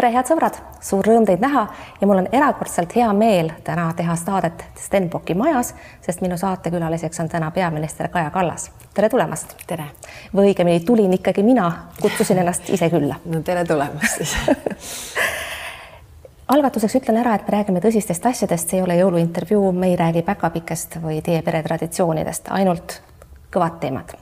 tere, 0.00 0.14
head 0.14 0.28
sõbrad, 0.30 0.56
suur 0.80 1.04
rõõm 1.04 1.26
teid 1.28 1.42
näha 1.44 1.66
ja 2.00 2.06
mul 2.08 2.22
on 2.22 2.28
erakordselt 2.32 2.94
hea 2.96 3.08
meel 3.12 3.50
täna 3.66 3.90
teha 3.96 4.14
saadet 4.16 4.62
Stenbocki 4.80 5.34
majas, 5.36 5.74
sest 6.00 6.22
minu 6.24 6.38
saatekülaliseks 6.40 7.20
on 7.20 7.28
täna 7.28 7.50
peaminister 7.52 8.08
Kaja 8.08 8.30
Kallas. 8.32 8.70
tere 8.94 9.10
tulemast. 9.12 9.52
tere. 9.66 9.90
või 10.34 10.52
õigemini 10.52 10.80
tulin 10.86 11.12
ikkagi 11.18 11.44
mina, 11.44 11.68
kutsusin 12.00 12.40
ennast 12.40 12.70
ise 12.70 12.88
külla. 12.90 13.20
no 13.24 13.42
tere 13.44 13.64
tulemast 13.64 14.16
siis 14.16 14.36
algatuseks 16.54 16.96
ütlen 17.02 17.20
ära, 17.20 17.34
et 17.34 17.44
me 17.44 17.58
räägime 17.58 17.84
tõsistest 17.84 18.32
asjadest, 18.32 18.72
see 18.72 18.80
ei 18.80 18.86
ole 18.86 18.96
jõuluintervjuu, 19.02 19.72
me 19.72 19.92
ei 19.92 20.00
räägi 20.00 20.24
päkapikest 20.24 20.96
või 21.04 21.20
teie 21.22 21.42
pere 21.42 21.62
traditsioonidest, 21.62 22.48
ainult 22.56 23.02
kõvad 23.52 23.80
teemad 23.84 24.19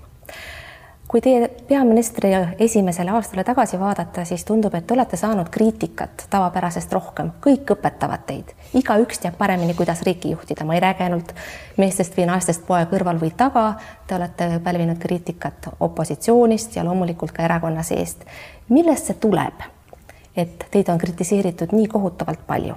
kui 1.09 1.20
teie 1.25 1.48
peaministri 1.68 2.30
esimesele 2.59 3.11
aastale 3.11 3.45
tagasi 3.45 3.79
vaadata, 3.80 4.25
siis 4.29 4.45
tundub, 4.45 4.75
et 4.75 4.86
te 4.86 4.95
olete 4.95 5.16
saanud 5.16 5.48
kriitikat 5.50 6.27
tavapärasest 6.30 6.93
rohkem, 6.93 7.30
kõik 7.45 7.72
õpetavad 7.72 8.26
teid, 8.29 8.53
igaüks 8.76 9.22
teab 9.22 9.39
paremini, 9.40 9.75
kuidas 9.79 10.03
riiki 10.04 10.34
juhtida, 10.34 10.67
ma 10.68 10.76
ei 10.76 10.82
räägi 10.84 11.07
ainult 11.07 11.32
meestest 11.81 12.17
või 12.18 12.29
naistest 12.29 12.67
poe 12.68 12.82
kõrval 12.90 13.21
või 13.22 13.32
taga, 13.36 13.71
te 14.07 14.18
olete 14.18 14.50
pälvinud 14.64 15.00
kriitikat 15.00 15.71
opositsioonist 15.81 16.76
ja 16.76 16.84
loomulikult 16.84 17.32
ka 17.32 17.48
erakonna 17.48 17.82
seest. 17.82 18.29
millest 18.68 19.09
see 19.09 19.17
tuleb, 19.20 19.64
et 20.36 20.68
teid 20.70 20.93
on 20.93 21.00
kritiseeritud 21.00 21.72
nii 21.72 21.89
kohutavalt 21.89 22.45
palju? 22.46 22.76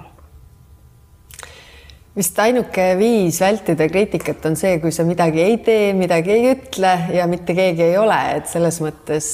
Vist 2.12 2.36
ainuke 2.44 2.90
viis 3.00 3.38
vältida 3.40 3.86
kriitikat 3.88 4.44
on 4.50 4.56
see, 4.58 4.76
kui 4.82 4.92
sa 4.92 5.04
midagi 5.08 5.40
ei 5.40 5.56
tee, 5.64 5.92
midagi 5.96 6.34
ei 6.34 6.50
ütle 6.50 6.92
ja 7.16 7.24
mitte 7.30 7.56
keegi 7.56 7.86
ei 7.86 7.96
ole, 7.96 8.18
et 8.36 8.50
selles 8.50 8.82
mõttes 8.84 9.32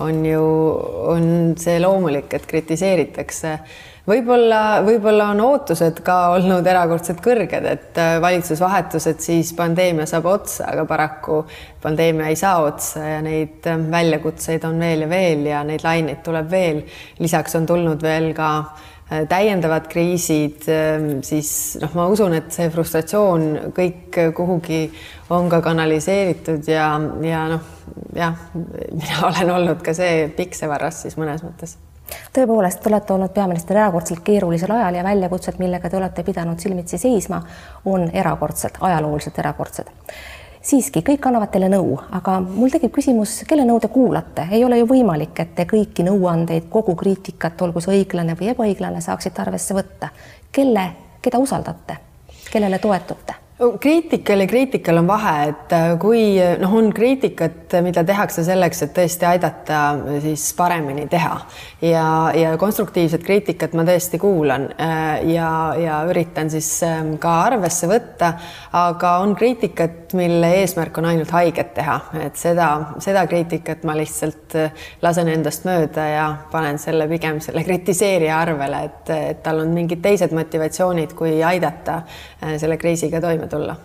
on 0.00 0.24
ju, 0.24 0.42
on 1.12 1.30
see 1.60 1.76
loomulik, 1.82 2.32
et 2.32 2.46
kritiseeritakse. 2.48 3.52
võib-olla, 4.08 4.80
võib-olla 4.86 5.26
on 5.34 5.42
ootused 5.44 6.00
ka 6.06 6.16
olnud 6.38 6.66
erakordselt 6.66 7.20
kõrged, 7.20 7.66
et 7.68 8.00
valitsusvahetused, 8.24 9.20
siis 9.20 9.52
pandeemia 9.52 10.08
saab 10.08 10.30
otsa, 10.32 10.70
aga 10.72 10.86
paraku 10.88 11.42
pandeemia 11.82 12.30
ei 12.32 12.36
saa 12.36 12.62
otsa 12.64 13.04
ja 13.04 13.20
neid 13.20 13.68
väljakutseid 13.92 14.64
on 14.64 14.80
veel 14.80 15.04
ja 15.04 15.10
veel 15.12 15.44
ja 15.52 15.60
neid 15.68 15.84
laineid 15.84 16.24
tuleb 16.24 16.48
veel. 16.50 16.80
lisaks 17.20 17.60
on 17.60 17.68
tulnud 17.68 18.00
veel 18.02 18.32
ka 18.32 18.54
äh, 18.56 18.88
täiendavad 19.28 19.88
kriisid, 19.90 20.68
ähm, 20.70 21.08
siis 21.26 21.78
noh, 21.82 21.94
ma 21.98 22.06
usun, 22.12 22.34
et 22.38 22.52
see 22.54 22.70
frustratsioon 22.70 23.46
kõik 23.74 24.20
kuhugi 24.36 24.84
on 25.34 25.50
ka 25.50 25.60
kanaliseeritud 25.64 26.68
ja, 26.70 26.92
ja 27.26 27.44
noh, 27.50 27.70
jah, 28.14 28.48
mina 28.54 29.22
olen 29.30 29.54
olnud 29.58 29.84
ka 29.84 29.94
see 29.96 30.28
piksevarras 30.36 31.04
siis 31.06 31.18
mõnes 31.20 31.42
mõttes. 31.46 31.76
Tõepoolest, 32.34 32.80
te 32.82 32.90
olete 32.90 33.14
olnud 33.14 33.30
peaminister 33.34 33.78
erakordselt 33.78 34.22
keerulisel 34.26 34.72
ajal 34.74 34.98
ja 34.98 35.06
väljakutsed, 35.06 35.60
millega 35.62 35.90
te 35.90 35.98
olete 35.98 36.24
pidanud 36.26 36.58
silmitsi 36.58 36.98
seisma, 36.98 37.38
on 37.86 38.08
erakordsed, 38.10 38.78
ajalooliselt 38.82 39.38
erakordsed 39.38 39.90
siiski 40.62 41.02
kõik 41.04 41.26
annavad 41.26 41.50
teile 41.52 41.70
nõu, 41.72 41.96
aga 42.16 42.38
mul 42.44 42.72
tekib 42.72 42.92
küsimus, 42.94 43.40
kelle 43.48 43.64
nõu 43.68 43.80
te 43.80 43.88
kuulate, 43.92 44.46
ei 44.52 44.64
ole 44.64 44.80
ju 44.80 44.88
võimalik, 44.90 45.34
et 45.40 45.54
te 45.56 45.66
kõiki 45.68 46.04
nõuandeid, 46.06 46.68
kogu 46.72 46.94
kriitikat, 47.00 47.60
olgu 47.64 47.80
see 47.80 48.00
õiglane 48.00 48.36
või 48.38 48.52
ebaõiglane, 48.54 49.00
saaksite 49.04 49.42
arvesse 49.42 49.76
võtta. 49.76 50.10
kelle, 50.52 50.90
keda 51.22 51.38
usaldate, 51.38 51.96
kellele 52.52 52.78
toetute? 52.78 53.49
Kriitikal 53.80 54.40
ja 54.40 54.46
kriitikal 54.46 54.96
on 54.96 55.06
vahe, 55.06 55.48
et 55.50 55.72
äh, 55.76 55.90
kui 56.00 56.22
noh, 56.60 56.74
on 56.78 56.88
kriitikat, 56.96 57.74
mida 57.84 58.02
tehakse 58.08 58.44
selleks, 58.44 58.84
et 58.86 58.94
tõesti 58.96 59.26
aidata 59.28 59.80
äh, 59.92 60.20
siis 60.24 60.46
paremini 60.56 61.04
teha. 61.10 61.34
Ja, 61.84 62.04
ja 62.36 62.54
konstruktiivset 62.60 63.24
kriitikat 63.24 63.76
ma 63.76 63.84
tõesti 63.88 64.20
kuulan 64.20 64.68
äh, 64.80 65.20
ja, 65.34 65.50
ja 65.76 65.98
üritan 66.08 66.48
siis 66.52 66.68
ähm, 66.86 67.14
ka 67.20 67.34
arvesse 67.50 67.88
võtta, 67.90 68.32
aga 68.80 69.18
on 69.24 69.34
kriitikat, 69.36 70.14
mille 70.16 70.54
eesmärk 70.62 70.96
on 70.98 71.10
ainult 71.12 71.30
haiget 71.36 71.74
teha, 71.76 71.98
et 72.24 72.40
seda, 72.40 72.70
seda 73.04 73.26
kriitikat 73.28 73.84
ma 73.84 73.94
lihtsalt 73.98 74.56
lasen 75.04 75.28
endast 75.30 75.68
mööda 75.68 76.06
ja 76.08 76.24
panen 76.50 76.80
selle 76.80 77.06
pigem 77.12 77.42
selle 77.44 77.62
kritiseerija 77.66 78.40
arvele, 78.40 78.82
et, 78.88 79.14
et 79.14 79.44
tal 79.44 79.60
on 79.62 79.76
mingid 79.76 80.00
teised 80.02 80.32
motivatsioonid, 80.34 81.14
kui 81.18 81.36
aidata 81.44 82.00
selle 82.40 82.80
kriisiga 82.80 83.20
toime 83.22 83.49
tulla? 83.50 83.76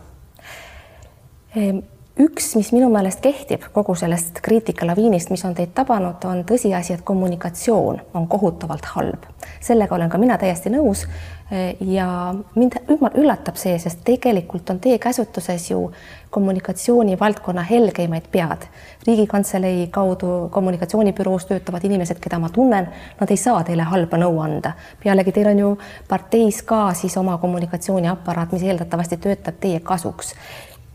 Ehm, 1.55 1.81
üks, 2.19 2.53
mis 2.55 2.71
minu 2.75 2.89
meelest 2.93 3.21
kehtib 3.23 3.67
kogu 3.73 3.95
sellest 3.95 4.41
kriitikalaviinist, 4.45 5.31
mis 5.33 5.45
on 5.47 5.55
teid 5.55 5.73
tabanud, 5.75 6.23
on 6.27 6.43
tõsiasi, 6.47 6.95
et 6.95 7.03
kommunikatsioon 7.07 8.01
on 8.13 8.27
kohutavalt 8.27 8.85
halb. 8.95 9.25
sellega 9.61 9.95
olen 9.95 10.09
ka 10.09 10.17
mina 10.17 10.37
täiesti 10.37 10.69
nõus. 10.69 11.05
Eh, 11.51 11.75
ja 11.79 12.33
mind 12.55 12.73
üllatab 13.21 13.59
see, 13.61 13.75
sest 13.77 13.99
tegelikult 14.07 14.69
on 14.73 14.79
teie 14.81 14.97
käsutuses 14.97 15.67
ju 15.69 15.91
kommunikatsioonivaldkonna 16.33 17.61
helgeimaid 17.61 18.31
pead. 18.31 18.65
riigikantselei 19.07 19.87
kaudu 19.87 20.49
kommunikatsioonibüroos 20.51 21.45
töötavad 21.45 21.83
inimesed, 21.85 22.17
keda 22.19 22.39
ma 22.39 22.49
tunnen, 22.49 22.89
nad 23.19 23.29
ei 23.29 23.37
saa 23.37 23.63
teile 23.63 23.85
halba 23.85 24.17
nõu 24.17 24.41
anda. 24.41 24.73
pealegi 25.03 25.31
teil 25.31 25.47
on 25.53 25.59
ju 25.59 25.77
parteis 26.07 26.63
ka 26.63 26.93
siis 26.93 27.17
oma 27.17 27.37
kommunikatsiooniaparaat, 27.37 28.51
mis 28.51 28.63
eeldatavasti 28.63 29.17
töötab 29.17 29.61
teie 29.61 29.79
kasuks 29.79 30.33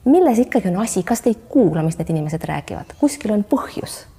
milles 0.05 0.39
ikkagi 0.39 0.69
on 0.69 0.83
asi, 0.83 1.03
kas 1.03 1.21
te 1.21 1.31
ei 1.31 1.39
kuula, 1.49 1.83
mis 1.83 1.99
need 1.99 2.11
inimesed 2.11 2.45
räägivad, 2.45 2.97
kuskil 2.99 3.39
on 3.39 3.45
põhjus? 3.45 4.10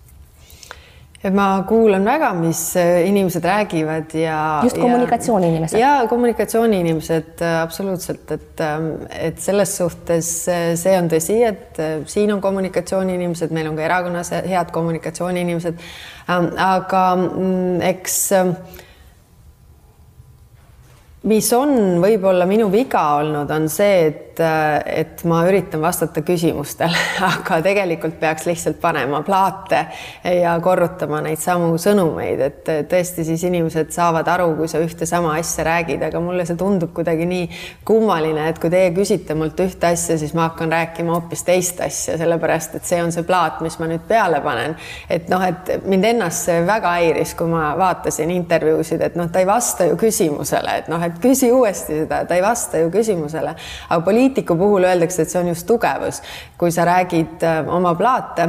Et 1.22 1.34
ma 1.34 1.48
kuulan 1.70 2.06
väga, 2.06 2.32
mis 2.34 2.60
äh, 2.80 3.04
inimesed 3.06 3.46
räägivad 3.46 4.14
ja. 4.18 4.62
just 4.64 4.80
kommunikatsiooniinimesed. 4.82 5.80
ja 5.80 6.08
kommunikatsiooniinimesed 6.10 7.42
äh, 7.42 7.62
absoluutselt, 7.62 8.32
et, 8.32 8.62
ähm, 8.66 8.90
et 9.20 9.40
selles 9.40 9.76
suhtes 9.78 10.32
äh, 10.50 10.74
see 10.80 10.98
on 10.98 11.10
tõsi, 11.12 11.38
et 11.46 11.82
siin 12.10 12.34
on 12.34 12.42
kommunikatsiooniinimesed, 12.42 13.54
meil 13.54 13.70
on 13.70 13.78
ka 13.78 13.86
erakonnas 13.86 14.34
head 14.34 14.74
kommunikatsiooniinimesed. 14.74 15.84
Ähm, 16.30 16.52
aga 16.58 17.04
mm, 17.16 17.82
eks 17.92 18.18
ähm, 18.38 18.56
mis 21.24 21.52
on 21.54 22.02
võib-olla 22.02 22.48
minu 22.50 22.72
viga 22.74 23.04
olnud, 23.20 23.50
on 23.52 23.70
see, 23.70 24.06
et 24.08 24.32
et, 24.32 24.86
et 24.86 25.24
ma 25.30 25.42
üritan 25.48 25.82
vastata 25.82 26.22
küsimustele, 26.26 26.98
aga 27.32 27.60
tegelikult 27.64 28.18
peaks 28.20 28.46
lihtsalt 28.48 28.80
panema 28.82 29.22
plaate 29.26 29.84
ja 30.42 30.54
korrutama 30.64 31.22
neid 31.26 31.40
samu 31.42 31.74
sõnumeid, 31.82 32.42
et 32.46 32.72
tõesti 32.92 33.26
siis 33.28 33.44
inimesed 33.48 33.92
saavad 33.94 34.28
aru, 34.32 34.52
kui 34.60 34.70
sa 34.72 34.82
ühte 34.84 35.08
sama 35.10 35.36
asja 35.40 35.66
räägid, 35.68 36.04
aga 36.08 36.22
mulle 36.24 36.46
see 36.48 36.60
tundub 36.60 36.94
kuidagi 36.96 37.28
nii 37.30 37.48
kummaline, 37.88 38.48
et 38.52 38.62
kui 38.62 38.72
teie 38.74 38.92
küsite 38.96 39.36
mult 39.38 39.60
ühte 39.64 39.92
asja, 39.92 40.18
siis 40.22 40.36
ma 40.38 40.50
hakkan 40.50 40.72
rääkima 40.72 41.16
hoopis 41.16 41.46
teist 41.48 41.82
asja, 41.84 42.18
sellepärast 42.22 42.80
et 42.80 42.88
see 42.88 43.02
on 43.04 43.14
see 43.14 43.26
plaat, 43.28 43.62
mis 43.66 43.78
ma 43.82 43.90
nüüd 43.92 44.06
peale 44.10 44.42
panen. 44.44 44.76
et 45.10 45.30
noh, 45.32 45.44
et 45.46 45.74
mind 45.86 46.08
ennast 46.14 46.48
see 46.48 46.62
väga 46.68 46.96
häiris, 46.98 47.36
kui 47.38 47.50
ma 47.52 47.72
vaatasin 47.80 48.32
intervjuusid, 48.34 49.02
et 49.02 49.18
noh, 49.20 49.30
ta 49.32 49.42
ei 49.44 49.50
vasta 49.50 49.88
ju 49.90 49.98
küsimusele, 50.00 50.78
et 50.82 50.92
noh, 50.92 51.02
et 51.04 51.11
küsi 51.22 51.52
uuesti 51.52 52.02
seda, 52.04 52.24
ta 52.26 52.38
ei 52.38 52.44
vasta 52.44 52.82
ju 52.82 52.92
küsimusele, 52.94 53.56
aga 53.90 54.02
poliitiku 54.06 54.58
puhul 54.60 54.88
öeldakse, 54.90 55.24
et 55.26 55.34
see 55.34 55.42
on 55.42 55.52
just 55.52 55.68
tugevus, 55.70 56.22
kui 56.58 56.72
sa 56.72 56.86
räägid 56.88 57.44
äh, 57.48 57.60
oma 57.76 57.96
plaate 58.00 58.48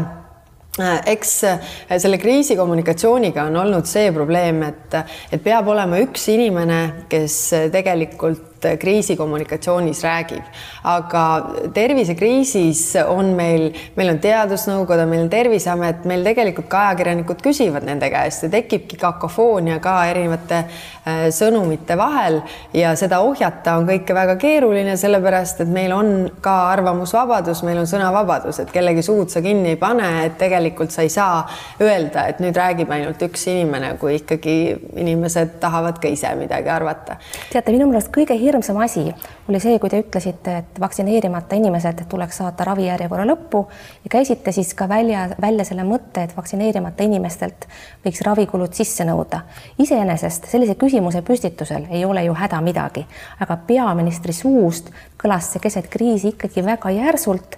äh, 0.79 1.01
eks 1.15 1.35
äh, 1.49 1.75
selle 1.97 2.21
kriisikommunikatsiooniga 2.23 3.49
on 3.51 3.59
olnud 3.65 3.89
see 3.91 4.13
probleem, 4.15 4.63
et, 4.69 4.97
et 5.33 5.43
peab 5.43 5.69
olema 5.73 6.01
üks 6.05 6.29
inimene, 6.33 6.83
kes 7.13 7.43
tegelikult 7.75 8.52
kriisikommunikatsioonis 8.81 10.03
räägib. 10.05 10.43
aga 10.85 11.25
tervisekriisis 11.75 12.97
on 13.07 13.33
meil, 13.37 13.71
meil 13.97 14.13
on 14.15 14.19
Teadusnõukoda, 14.23 15.07
meil 15.07 15.25
on 15.27 15.31
Terviseamet, 15.31 16.05
meil 16.09 16.25
tegelikult 16.25 16.69
ka 16.73 16.87
ajakirjanikud 16.89 17.43
küsivad 17.43 17.87
nende 17.87 18.11
käest 18.11 18.47
ja 18.47 18.51
tekibki 18.53 18.97
kakofoonia 19.01 19.79
ka 19.83 19.95
erinevate 20.11 20.59
äh, 20.63 21.29
sõnumite 21.35 21.97
vahel 21.99 22.41
ja 22.75 22.95
seda 22.99 23.21
ohjata 23.25 23.77
on 23.79 23.87
kõike 23.89 24.15
väga 24.17 24.37
keeruline, 24.41 24.97
sellepärast 25.01 25.65
et 25.65 25.73
meil 25.73 25.93
on 25.97 26.13
ka 26.45 26.57
arvamusvabadus, 26.73 27.63
meil 27.67 27.83
on 27.83 27.89
sõnavabadus, 27.91 28.63
et 28.63 28.73
kellegi 28.75 29.05
suud 29.07 29.31
sa 29.33 29.43
kinni 29.45 29.75
ei 29.75 29.81
pane, 29.81 30.11
et 30.27 30.39
tegelikult 30.41 30.95
sa 30.95 31.07
ei 31.07 31.13
saa 31.13 31.43
öelda, 31.83 32.27
et 32.31 32.43
nüüd 32.43 32.57
räägib 32.59 32.91
ainult 32.95 33.23
üks 33.29 33.47
inimene, 33.53 33.95
kui 34.01 34.17
ikkagi 34.21 34.57
inimesed 34.97 35.59
tahavad 35.63 36.01
ka 36.03 36.11
ise 36.13 36.33
midagi 36.39 36.71
arvata. 36.73 37.19
teate, 37.53 37.73
minu 37.75 37.89
meelest 37.91 38.13
kõige 38.15 38.37
hirmsam 38.39 38.52
hirmsam 38.53 38.77
asi 38.85 39.07
oli 39.49 39.61
see, 39.61 39.79
kui 39.81 39.91
te 39.91 40.01
ütlesite, 40.03 40.57
et 40.63 40.81
vaktsineerimata 40.81 41.57
inimesed 41.57 42.05
tuleks 42.11 42.41
saata 42.43 42.67
ravijärjekorra 42.69 43.25
lõppu 43.29 43.65
ja 44.05 44.13
käisite 44.13 44.53
siis 44.53 44.75
ka 44.77 44.89
välja, 44.89 45.29
välja 45.41 45.65
selle 45.65 45.87
mõtte, 45.89 46.27
et 46.27 46.37
vaktsineerimata 46.37 47.07
inimestelt 47.09 47.67
võiks 48.05 48.21
ravikulud 48.27 48.75
sisse 48.77 49.07
nõuda. 49.09 49.43
iseenesest 49.79 50.51
sellise 50.51 50.75
küsimuse 50.75 51.23
püstitusel 51.23 51.89
ei 51.91 52.05
ole 52.05 52.25
ju 52.25 52.35
häda 52.37 52.61
midagi, 52.61 53.07
aga 53.41 53.57
peaministri 53.67 54.33
suust 54.37 54.93
kõlas 55.23 55.53
see 55.53 55.63
keset 55.63 55.89
kriisi 55.89 56.35
ikkagi 56.35 56.65
väga 56.67 56.91
järsult 56.91 57.57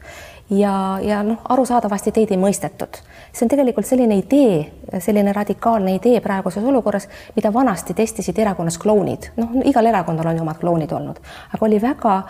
ja, 0.50 0.99
ja 1.02 1.23
noh, 1.23 1.38
arusaadavasti 1.49 2.12
teid 2.12 2.32
ei 2.35 2.41
mõistetud. 2.41 3.00
see 3.32 3.46
on 3.46 3.50
tegelikult 3.50 3.87
selline 3.87 4.14
idee, 4.20 4.58
selline 5.02 5.32
radikaalne 5.32 5.96
idee 5.96 6.20
praeguses 6.23 6.64
olukorras, 6.64 7.08
mida 7.37 7.52
vanasti 7.52 7.94
testisid 7.94 8.38
erakonnas 8.38 8.79
klounid, 8.79 9.31
noh, 9.37 9.56
igal 9.64 9.87
erakonnal 9.91 10.31
on 10.31 10.37
ju 10.37 10.44
omad 10.44 10.61
klounid 10.61 10.93
olnud, 10.93 11.19
aga 11.55 11.67
oli 11.67 11.81
väga 11.82 12.20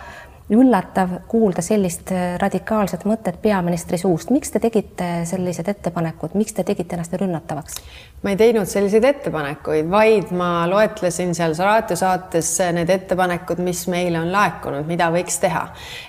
üllatav 0.49 1.09
kuulda 1.27 1.63
sellist 1.65 2.11
äh, 2.13 2.35
radikaalset 2.41 3.05
mõtet 3.09 3.39
peaministri 3.41 3.97
suust. 3.97 4.29
miks 4.29 4.51
te 4.53 4.59
tegite 4.61 5.07
sellised 5.25 5.67
ettepanekud, 5.71 6.35
miks 6.37 6.53
te 6.53 6.63
tegite 6.63 6.93
ennast 6.95 7.15
rünnatavaks? 7.17 7.79
ma 8.21 8.33
ei 8.33 8.37
teinud 8.37 8.69
selliseid 8.69 9.05
ettepanekuid, 9.09 9.89
vaid 9.89 10.29
ma 10.37 10.67
loetlesin 10.69 11.33
seal 11.37 11.55
raadiosaates 11.57 12.51
need 12.77 12.89
ettepanekud, 12.93 13.61
mis 13.65 13.85
meile 13.89 14.21
on 14.21 14.29
laekunud, 14.33 14.85
mida 14.89 15.09
võiks 15.13 15.39
teha. 15.41 15.63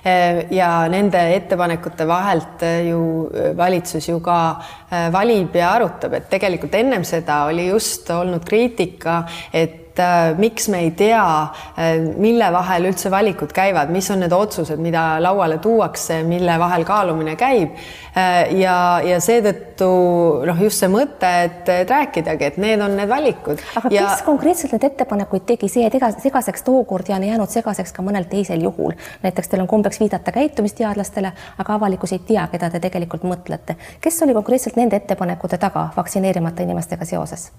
Äh, 0.04 0.42
ja 0.52 0.70
nende 0.92 1.22
ettepanekute 1.36 2.06
vahelt 2.08 2.66
ju 2.88 3.00
valitsus 3.56 4.10
ju 4.10 4.20
ka 4.20 4.38
äh, 4.52 5.08
valib 5.12 5.56
ja 5.56 5.72
arutab, 5.78 6.20
et 6.20 6.28
tegelikult 6.32 6.76
ennem 6.76 7.08
seda 7.08 7.44
oli 7.48 7.70
just 7.70 8.10
olnud 8.12 8.44
kriitika, 8.44 9.22
et 9.52 9.85
et 9.96 10.00
äh, 10.00 10.38
miks 10.38 10.68
me 10.68 10.80
ei 10.84 10.90
tea, 10.90 11.42
äh, 11.78 11.96
mille 12.20 12.48
vahel 12.52 12.90
üldse 12.90 13.10
valikud 13.10 13.52
käivad, 13.56 13.88
mis 13.92 14.08
on 14.12 14.20
need 14.20 14.32
otsused, 14.32 14.80
mida 14.82 15.16
lauale 15.22 15.56
tuuakse, 15.62 16.20
mille 16.26 16.58
vahel 16.60 16.84
kaalumine 16.84 17.36
käib. 17.40 17.76
Äh, 18.16 18.52
ja, 18.60 19.00
ja 19.04 19.20
seetõttu 19.24 19.88
noh, 20.46 20.60
just 20.60 20.82
see 20.82 20.90
mõte, 20.92 21.30
et, 21.46 21.62
et 21.72 21.90
rääkidagi, 21.90 22.50
et 22.50 22.58
need 22.60 22.82
on 22.84 22.96
need 22.98 23.08
valikud. 23.08 23.62
aga 23.80 23.92
ja... 23.94 24.08
kes 24.10 24.24
konkreetselt 24.26 24.74
need 24.76 24.84
ettepanekuid 24.90 25.46
tegi, 25.48 25.70
see 25.72 25.86
jäi 25.86 26.12
segaseks 26.20 26.66
tookord 26.66 27.08
ja 27.08 27.16
on 27.16 27.24
jäänud 27.24 27.52
segaseks 27.52 27.94
ka 27.96 28.04
mõnel 28.04 28.28
teisel 28.28 28.66
juhul. 28.68 28.92
näiteks 29.22 29.48
teil 29.48 29.64
on 29.64 29.70
kombeks 29.70 30.00
viidata 30.00 30.32
käitumisteadlastele, 30.32 31.32
aga 31.58 31.78
avalikkus 31.80 32.12
ei 32.12 32.20
tea, 32.26 32.48
keda 32.52 32.70
te 32.70 32.82
tegelikult 32.84 33.24
mõtlete. 33.24 33.80
kes 34.00 34.22
oli 34.22 34.36
konkreetselt 34.36 34.76
nende 34.76 35.00
ettepanekute 35.00 35.58
taga 35.58 35.88
vaktsineerimata 35.96 36.68
inimestega 36.68 37.08
seoses? 37.08 37.50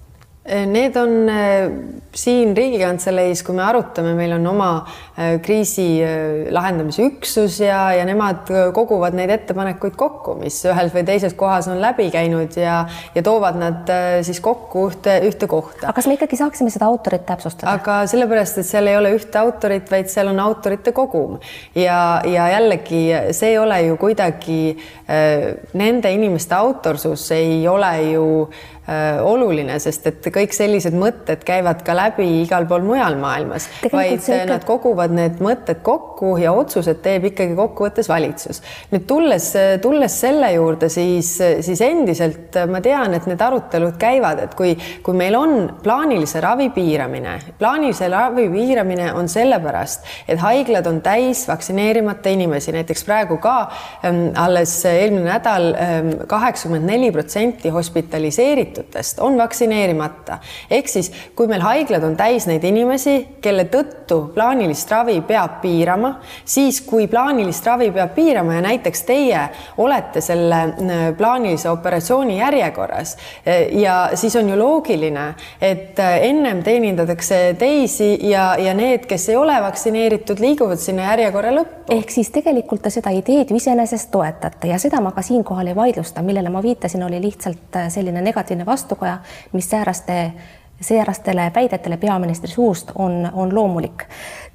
Need 0.48 0.96
on 0.96 1.28
äh, 1.28 1.70
siin 2.16 2.54
Riigikantseleis, 2.56 3.42
kui 3.44 3.52
me 3.56 3.60
arutame, 3.66 4.14
meil 4.16 4.32
on 4.38 4.46
oma 4.48 4.68
äh, 4.80 5.34
kriisi 5.44 5.98
äh, 6.00 6.46
lahendamise 6.54 7.04
üksus 7.04 7.58
ja, 7.60 7.82
ja 7.92 8.06
nemad 8.08 8.48
koguvad 8.72 9.16
neid 9.18 9.28
ettepanekuid 9.34 9.98
kokku, 10.00 10.38
mis 10.40 10.56
ühes 10.64 10.94
või 10.94 11.04
teises 11.08 11.36
kohas 11.36 11.68
on 11.68 11.82
läbi 11.82 12.08
käinud 12.14 12.56
ja, 12.56 12.78
ja 13.12 13.24
toovad 13.24 13.58
nad 13.60 13.92
siis 14.24 14.40
kokku 14.44 14.86
ühte, 14.88 15.18
ühte 15.28 15.50
kohta. 15.50 15.84
aga 15.84 15.96
kas 15.98 16.08
me 16.08 16.16
ikkagi 16.16 16.40
saaksime 16.40 16.72
seda 16.72 16.88
autorit 16.88 17.26
täpsustada? 17.28 17.76
aga 17.76 17.98
sellepärast, 18.08 18.62
et 18.62 18.70
seal 18.70 18.88
ei 18.88 18.96
ole 18.96 19.12
ühte 19.18 19.42
autorit, 19.42 19.84
vaid 19.92 20.08
seal 20.08 20.32
on 20.32 20.40
autorite 20.46 20.96
kogum 20.96 21.36
ja, 21.76 22.22
ja 22.24 22.48
jällegi 22.54 23.04
see 23.36 23.52
ei 23.52 23.60
ole 23.60 23.82
ju 23.84 24.00
kuidagi 24.00 24.58
äh, 24.72 25.52
nende 25.76 26.12
inimeste 26.16 26.56
autorsus 26.56 27.28
ei 27.36 27.60
ole 27.68 27.92
ju 28.14 28.26
äh, 28.48 28.77
Äh, 28.77 28.77
oluline, 28.88 29.76
sest 29.82 30.06
et 30.08 30.26
kõik 30.32 30.54
sellised 30.56 30.94
mõtted 30.96 31.42
käivad 31.46 31.82
ka 31.84 31.92
läbi 31.96 32.26
igal 32.42 32.64
pool 32.68 32.84
mujal 32.86 33.18
maailmas, 33.20 33.68
vaid 33.92 34.22
ikka... 34.22 34.38
nad 34.48 34.64
koguvad 34.68 35.12
need 35.14 35.42
mõtted 35.44 35.82
kokku 35.84 36.36
ja 36.40 36.54
otsused 36.56 37.02
teeb 37.04 37.28
ikkagi 37.30 37.56
kokkuvõttes 37.58 38.08
valitsus. 38.08 38.62
nüüd 38.92 39.04
tulles, 39.08 39.50
tulles 39.82 40.18
selle 40.20 40.50
juurde, 40.54 40.88
siis, 40.92 41.34
siis 41.36 41.82
endiselt 41.84 42.56
ma 42.70 42.80
tean, 42.84 43.14
et 43.16 43.28
need 43.28 43.42
arutelud 43.44 43.98
käivad, 44.00 44.40
et 44.46 44.56
kui, 44.58 44.72
kui 45.04 45.16
meil 45.16 45.36
on 45.36 45.54
plaanilise 45.82 46.40
ravi 46.44 46.70
piiramine, 46.74 47.36
plaanilise 47.60 48.08
ravi 48.12 48.48
piiramine 48.52 49.12
on 49.18 49.28
sellepärast, 49.28 50.08
et 50.28 50.40
haiglad 50.40 50.88
on 50.88 51.02
täis 51.04 51.44
vaktsineerimata 51.48 52.32
inimesi, 52.32 52.72
näiteks 52.76 53.04
praegu 53.04 53.36
ka 53.42 53.58
ähm, 54.04 54.28
alles 54.38 54.78
eelmine 54.88 55.28
nädal 55.28 55.72
ähm, 55.74 56.10
kaheksakümmend 56.30 56.88
neli 56.88 57.12
protsenti 57.12 57.68
hospitaliseeritud 57.74 58.77
vaktsineeritutest 58.78 59.18
on 59.18 59.38
vaktsineerimata. 59.38 60.38
ehk 60.70 60.88
siis, 60.88 61.12
kui 61.36 61.46
meil 61.46 61.60
haiglad 61.60 62.02
on 62.04 62.16
täis 62.16 62.46
neid 62.46 62.64
inimesi, 62.64 63.26
kelle 63.40 63.64
tõttu 63.64 64.32
plaanilist 64.34 64.90
ravi 64.90 65.20
peab 65.20 65.60
piirama, 65.60 66.20
siis 66.44 66.80
kui 66.80 67.06
plaanilist 67.06 67.66
ravi 67.66 67.90
peab 67.90 68.14
piirama 68.14 68.54
ja 68.54 68.60
näiteks 68.60 69.02
teie 69.02 69.48
olete 69.78 70.20
selle 70.20 71.14
plaanilise 71.16 71.70
operatsiooni 71.70 72.38
järjekorras 72.38 73.16
äh, 73.46 73.68
ja 73.80 74.10
siis 74.14 74.36
on 74.36 74.48
ju 74.48 74.58
loogiline, 74.58 75.34
et 75.60 75.98
äh, 75.98 76.18
ennem 76.28 76.62
teenindatakse 76.62 77.56
teisi 77.58 78.18
ja, 78.28 78.54
ja 78.58 78.74
need, 78.74 79.06
kes 79.06 79.28
ei 79.28 79.36
ole 79.36 79.60
vaktsineeritud, 79.62 80.40
liiguvad 80.40 80.78
sinna 80.78 81.10
järjekorra 81.12 81.52
lõppu. 81.54 81.94
ehk 81.98 82.10
siis 82.10 82.30
tegelikult 82.30 82.82
te 82.82 82.90
seda 82.90 83.10
ideed 83.10 83.50
ju 83.50 83.56
iseenesest 83.56 84.10
toetate 84.10 84.68
ja 84.68 84.78
seda 84.78 85.00
ma 85.00 85.12
ka 85.12 85.22
siinkohal 85.22 85.66
ei 85.66 85.76
vaidlusta, 85.76 86.22
millele 86.22 86.50
ma 86.50 86.62
viitasin, 86.62 87.02
oli 87.02 87.20
lihtsalt 87.22 87.78
selline 87.88 88.22
negatiivne 88.22 88.66
vastukaja, 88.68 89.18
mis 89.52 89.70
sääraste, 89.70 90.32
säärastele 90.80 91.52
väidetele 91.54 91.96
peaministri 91.96 92.50
suust 92.50 92.90
on, 92.94 93.30
on 93.32 93.54
loomulik. 93.54 94.04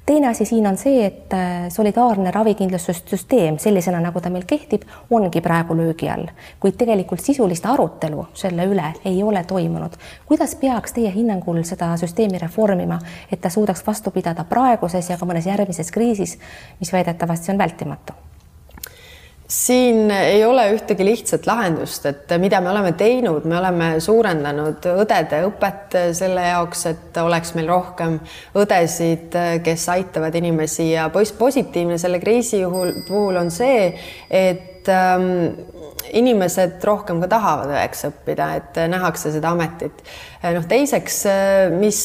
teine 0.06 0.28
asi 0.28 0.44
siin 0.44 0.66
on 0.66 0.76
see, 0.76 1.06
et 1.06 1.32
äh, 1.32 1.68
solidaarne 1.68 2.30
ravikindlustussüsteem 2.30 3.58
sellisena, 3.58 4.00
nagu 4.00 4.20
ta 4.20 4.30
meil 4.30 4.44
kehtib, 4.46 4.82
ongi 5.10 5.40
praegu 5.40 5.76
löögi 5.76 6.10
all, 6.10 6.26
kuid 6.60 6.76
tegelikult 6.80 7.20
sisulist 7.20 7.66
arutelu 7.66 8.26
selle 8.34 8.66
üle 8.68 8.92
ei 9.04 9.22
ole 9.22 9.44
toimunud. 9.44 9.96
kuidas 10.26 10.56
peaks 10.56 10.92
teie 10.92 11.12
hinnangul 11.14 11.62
seda 11.62 11.96
süsteemi 11.96 12.38
reformima, 12.38 12.98
et 13.32 13.40
ta 13.40 13.50
suudaks 13.50 13.86
vastu 13.86 14.10
pidada 14.10 14.44
praeguses 14.44 15.10
ja 15.10 15.18
ka 15.18 15.26
mõnes 15.26 15.46
järgmises 15.46 15.92
kriisis, 15.92 16.38
mis 16.80 16.92
väidetavasti 16.92 17.52
on 17.52 17.58
vältimatu? 17.58 18.23
Siin 19.54 20.10
ei 20.10 20.44
ole 20.44 20.64
ühtegi 20.74 21.04
lihtsat 21.06 21.46
lahendust, 21.46 22.06
et 22.10 22.32
mida 22.42 22.60
me 22.64 22.70
oleme 22.72 22.92
teinud, 22.98 23.46
me 23.48 23.58
oleme 23.60 23.88
suurendanud 24.02 24.88
õdede 25.04 25.44
õpet 25.48 25.98
selle 26.16 26.48
jaoks, 26.48 26.86
et 26.90 27.20
oleks 27.22 27.54
meil 27.54 27.70
rohkem 27.70 28.18
õdesid, 28.58 29.36
kes 29.64 29.88
aitavad 29.94 30.34
inimesi. 30.40 30.90
Ja 30.94 31.08
positiivne 31.14 31.98
selle 32.02 32.20
kriisi 32.22 32.64
juhul 32.64 32.92
puhul 33.08 33.38
on 33.44 33.52
see, 33.54 33.92
et 34.30 34.90
ähm, 34.90 35.28
inimesed 36.12 36.84
rohkem 36.84 37.20
ka 37.22 37.28
tahavad 37.36 37.72
õeks 37.74 38.06
õppida, 38.10 38.48
et 38.58 38.78
nähakse 38.90 39.32
seda 39.34 39.54
ametit. 39.54 40.02
noh, 40.44 40.64
teiseks, 40.68 41.22
mis, 41.72 42.00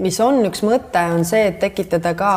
mis 0.00 0.18
on 0.24 0.40
üks 0.48 0.62
mõte, 0.64 1.02
on 1.12 1.26
see, 1.28 1.50
et 1.50 1.58
tekitada 1.60 2.14
ka 2.16 2.32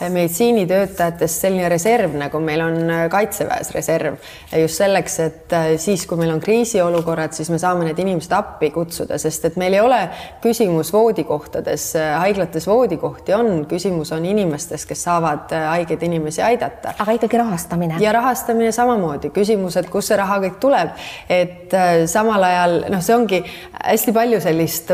meditsiinitöötajatest 0.00 1.46
selline 1.46 1.70
reserv, 1.72 2.16
nagu 2.18 2.40
meil 2.44 2.60
on 2.64 2.92
Kaitseväes 3.12 3.70
reserv, 3.72 4.18
just 4.60 4.82
selleks, 4.82 5.18
et 5.24 5.56
siis, 5.80 6.04
kui 6.06 6.20
meil 6.20 6.34
on 6.34 6.42
kriisiolukorrad, 6.44 7.32
siis 7.36 7.48
me 7.52 7.60
saame 7.62 7.86
need 7.88 8.02
inimesed 8.04 8.34
appi 8.36 8.70
kutsuda, 8.74 9.16
sest 9.22 9.48
et 9.48 9.56
meil 9.60 9.78
ei 9.78 9.82
ole 9.84 10.02
küsimus 10.44 10.92
voodikohtades, 10.92 11.88
haiglates 12.20 12.68
voodikohti 12.68 13.36
on, 13.36 13.64
küsimus 13.70 14.12
on 14.12 14.28
inimestes, 14.28 14.84
kes 14.88 15.06
saavad 15.08 15.54
haigeid 15.72 16.04
inimesi 16.04 16.44
aidata. 16.44 16.92
aga 16.98 17.16
ikkagi 17.16 17.40
rahastamine. 17.40 17.96
ja 18.00 18.12
rahastamine 18.12 18.72
samamoodi, 18.72 19.32
küsimus, 19.32 19.80
et 19.80 19.88
kust 19.90 20.12
see 20.12 20.18
raha 20.20 20.25
kõik 20.42 20.58
tuleb, 20.62 20.96
et 21.28 21.74
äh, 21.74 22.06
samal 22.10 22.44
ajal 22.44 22.80
noh, 22.92 23.04
see 23.04 23.16
ongi 23.16 23.42
hästi 23.82 24.14
palju 24.16 24.42
sellist 24.44 24.92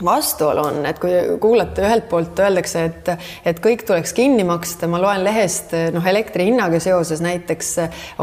vastuolu 0.00 0.62
on, 0.64 0.86
et 0.88 0.98
kui 0.98 1.12
kuulata 1.40 1.82
ühelt 1.84 2.06
poolt 2.08 2.38
öeldakse, 2.40 2.84
et, 2.88 3.08
et 3.44 3.58
kõik 3.62 3.84
tuleks 3.86 4.14
kinni 4.16 4.44
maksta, 4.48 4.88
ma 4.88 5.00
loen 5.02 5.20
lehest 5.26 5.74
noh, 5.92 6.06
elektri 6.08 6.46
hinnaga 6.48 6.80
seoses 6.80 7.20
näiteks 7.22 7.74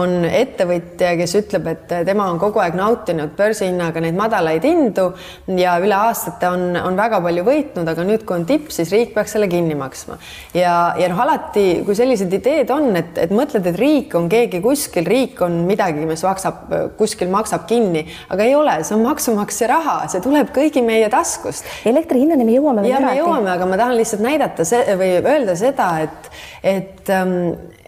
on 0.02 0.26
ettevõtja, 0.26 1.14
kes 1.20 1.36
ütleb, 1.38 1.70
et 1.70 1.94
tema 2.08 2.26
on 2.32 2.40
kogu 2.42 2.62
aeg 2.64 2.78
nautinud 2.78 3.36
börsihinnaga 3.38 4.02
neid 4.02 4.18
madalaid 4.18 4.66
hindu 4.66 5.12
ja 5.60 5.76
üle 5.84 5.94
aastate 5.94 6.50
on, 6.50 6.74
on 6.82 6.98
väga 6.98 7.22
palju 7.22 7.46
võitnud, 7.46 7.94
aga 7.94 8.08
nüüd, 8.08 8.26
kui 8.26 8.40
on 8.40 8.48
tipp, 8.50 8.74
siis 8.74 8.90
riik 8.96 9.14
peaks 9.14 9.38
selle 9.38 9.48
kinni 9.52 9.78
maksma. 9.78 10.18
ja, 10.58 10.74
ja 10.98 11.12
noh, 11.14 11.22
alati, 11.22 11.84
kui 11.86 11.98
sellised 11.98 12.34
ideed 12.34 12.74
on, 12.74 12.90
et, 12.98 13.14
et 13.28 13.36
mõtled, 13.36 13.70
et 13.70 13.78
riik 13.78 14.18
on 14.18 14.26
keegi 14.32 14.64
kuskil, 14.66 15.06
riik 15.06 15.46
on 15.46 15.62
midagi, 15.70 16.02
mis 16.10 16.26
maksab 16.26 16.66
kuskil 16.98 17.30
maksab 17.30 17.70
kinni, 17.70 18.08
aga 18.34 18.50
ei 18.50 18.58
ole, 18.58 18.80
see 18.82 18.98
on 18.98 19.06
maksumaksja 19.06 19.70
raha, 19.70 19.98
see 20.10 20.26
tuleb 20.26 20.50
kõigi 20.56 20.82
meie 20.82 21.14
taskust 21.14 21.59
just. 21.60 21.88
elektri 21.88 22.24
hinnani 22.24 22.46
me 22.46 22.56
jõuame. 22.58 22.86
ja 22.88 23.00
me 23.04 23.16
jõuame, 23.18 23.52
aga 23.54 23.68
ma 23.70 23.80
tahan 23.80 23.98
lihtsalt 24.00 24.24
näidata 24.24 24.66
see 24.68 24.98
või 25.00 25.12
öelda 25.20 25.56
seda, 25.60 25.90
et, 26.06 26.30
et, 26.64 27.10
ähm, 27.14 27.36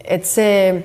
et 0.04 0.28
see 0.28 0.82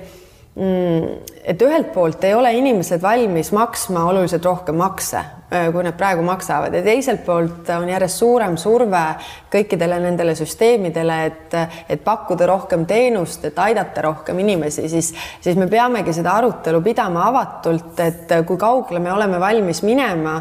mm, 0.56 1.37
et 1.48 1.62
ühelt 1.64 1.92
poolt 1.94 2.24
ei 2.28 2.36
ole 2.36 2.52
inimesed 2.60 3.02
valmis 3.02 3.52
maksma 3.56 4.04
oluliselt 4.10 4.44
rohkem 4.44 4.76
makse 4.76 5.24
kui 5.48 5.82
nad 5.84 5.96
praegu 5.96 6.22
maksavad. 6.22 6.74
Ja 6.74 6.82
teiselt 6.84 7.22
poolt 7.24 7.68
on 7.72 7.88
järjest 7.88 8.20
suurem 8.20 8.56
surve 8.60 9.00
kõikidele 9.48 9.96
nendele 10.02 10.34
süsteemidele, 10.36 11.16
et, 11.24 11.54
et 11.88 12.02
pakkuda 12.04 12.46
rohkem 12.50 12.84
teenust, 12.88 13.46
et 13.48 13.58
aidata 13.64 14.04
rohkem 14.04 14.38
inimesi, 14.44 14.88
siis, 14.92 15.08
siis 15.40 15.56
me 15.56 15.64
peamegi 15.72 16.12
seda 16.12 16.34
arutelu 16.36 16.82
pidama 16.84 17.24
avatult, 17.30 17.96
et 18.04 18.34
kui 18.46 18.60
kaugele 18.60 19.00
me 19.00 19.12
oleme 19.12 19.40
valmis 19.40 19.80
minema, 19.88 20.36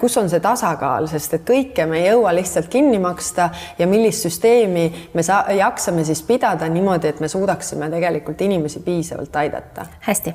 kus 0.00 0.16
on 0.22 0.32
see 0.32 0.40
tasakaal, 0.40 1.10
sest 1.12 1.36
et 1.36 1.44
kõike 1.52 1.84
me 1.90 2.00
ei 2.00 2.08
jõua 2.08 2.32
lihtsalt 2.36 2.72
kinni 2.72 3.00
maksta 3.02 3.50
ja 3.78 3.88
millist 3.90 4.24
süsteemi 4.24 4.86
me 5.12 5.26
saa, 5.26 5.44
jaksame 5.52 6.06
siis 6.08 6.24
pidada 6.24 6.68
niimoodi, 6.72 7.12
et 7.12 7.20
me 7.20 7.28
suudaksime 7.28 7.92
tegelikult 7.92 8.40
inimesi 8.48 8.80
piisavalt 8.88 9.36
aidata. 9.36 9.84
hästi 10.08 10.29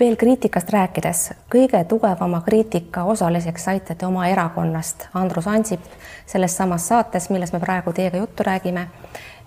veel 0.00 0.16
kriitikast 0.16 0.70
rääkides, 0.70 1.20
kõige 1.50 1.84
tugevama 1.88 2.40
kriitika 2.46 3.04
osaliseks 3.04 3.64
saite 3.64 3.94
te 3.94 4.06
oma 4.06 4.26
erakonnast, 4.28 5.08
Andrus 5.14 5.46
Ansip, 5.46 5.84
selles 6.26 6.56
samas 6.56 6.88
saates, 6.88 7.30
milles 7.30 7.52
me 7.52 7.60
praegu 7.62 7.92
teiega 7.92 8.18
juttu 8.18 8.42
räägime, 8.42 8.86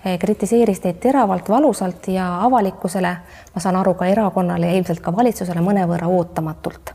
eh, 0.06 0.20
kritiseeris 0.20 0.80
teid 0.80 1.02
teravalt, 1.04 1.50
valusalt 1.50 2.08
ja 2.08 2.30
avalikkusele, 2.46 3.18
ma 3.56 3.62
saan 3.62 3.76
aru, 3.76 3.94
ka 3.94 4.06
erakonnale 4.06 4.72
ja 4.72 4.78
ilmselt 4.80 5.00
ka 5.00 5.16
valitsusele 5.16 5.60
mõnevõrra 5.60 6.08
ootamatult. 6.08 6.94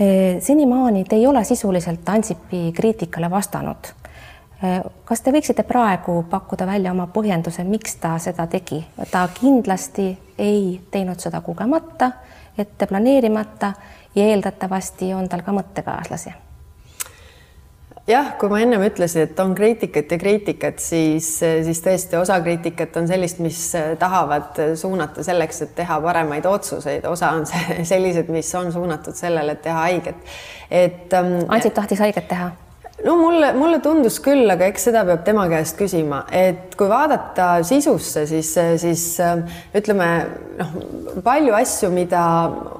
Eh, 0.00 0.40
senimaani 0.40 1.04
te 1.04 1.16
ei 1.16 1.26
ole 1.26 1.44
sisuliselt 1.44 2.08
Ansipi 2.08 2.72
kriitikale 2.72 3.30
vastanud. 3.30 4.01
Eh, 4.62 4.82
kas 5.04 5.20
te 5.20 5.32
võiksite 5.34 5.64
praegu 5.66 6.20
pakkuda 6.30 6.68
välja 6.68 6.92
oma 6.94 7.08
põhjenduse, 7.10 7.64
miks 7.66 7.96
ta 7.98 8.12
seda 8.22 8.46
tegi? 8.46 8.78
ta 9.10 9.24
kindlasti 9.34 10.06
ei 10.38 10.76
teinud 10.90 11.18
seda 11.18 11.40
kogemata 11.42 12.12
ette 12.58 12.86
planeerimata 12.86 13.72
ja 14.14 14.28
eeldatavasti 14.30 15.10
on 15.18 15.26
tal 15.28 15.42
ka 15.42 15.56
mõttekaaslasi 15.56 16.36
jah, 18.06 18.32
kui 18.38 18.54
ma 18.54 18.62
ennem 18.62 18.86
ütlesin, 18.86 19.26
et 19.26 19.42
on 19.42 19.54
kriitikat 19.58 20.14
ja 20.14 20.22
kriitikat, 20.22 20.78
siis, 20.78 21.34
siis 21.42 21.82
tõesti 21.82 22.22
osa 22.22 22.38
kriitikat 22.42 23.02
on 23.02 23.10
sellist, 23.10 23.42
mis 23.42 23.60
tahavad 23.98 24.62
suunata 24.78 25.26
selleks, 25.26 25.62
et 25.66 25.76
teha 25.82 25.98
paremaid 26.06 26.46
otsuseid, 26.46 27.06
osa 27.10 27.34
on 27.34 27.46
sellised, 27.92 28.30
mis 28.30 28.54
on 28.58 28.70
suunatud 28.74 29.18
sellele, 29.18 29.58
et 29.58 29.62
teha 29.66 29.86
haiget. 29.88 30.34
et 30.70 31.14
ähm,. 31.18 31.40
Ansip 31.48 31.74
tahtis 31.74 32.02
haiget 32.02 32.28
teha 32.30 32.52
no 33.04 33.16
mulle, 33.18 33.52
mulle 33.56 33.78
tundus 33.82 34.18
küll, 34.22 34.44
aga 34.52 34.68
eks 34.70 34.88
seda 34.88 35.02
peab 35.08 35.24
tema 35.26 35.46
käest 35.50 35.76
küsima, 35.78 36.22
et 36.32 36.76
kui 36.78 36.90
vaadata 36.90 37.48
sisusse, 37.66 38.24
siis, 38.30 38.52
siis 38.82 39.06
ütleme 39.78 40.08
noh, 40.58 40.76
palju 41.24 41.56
asju, 41.58 41.90
mida 41.94 42.24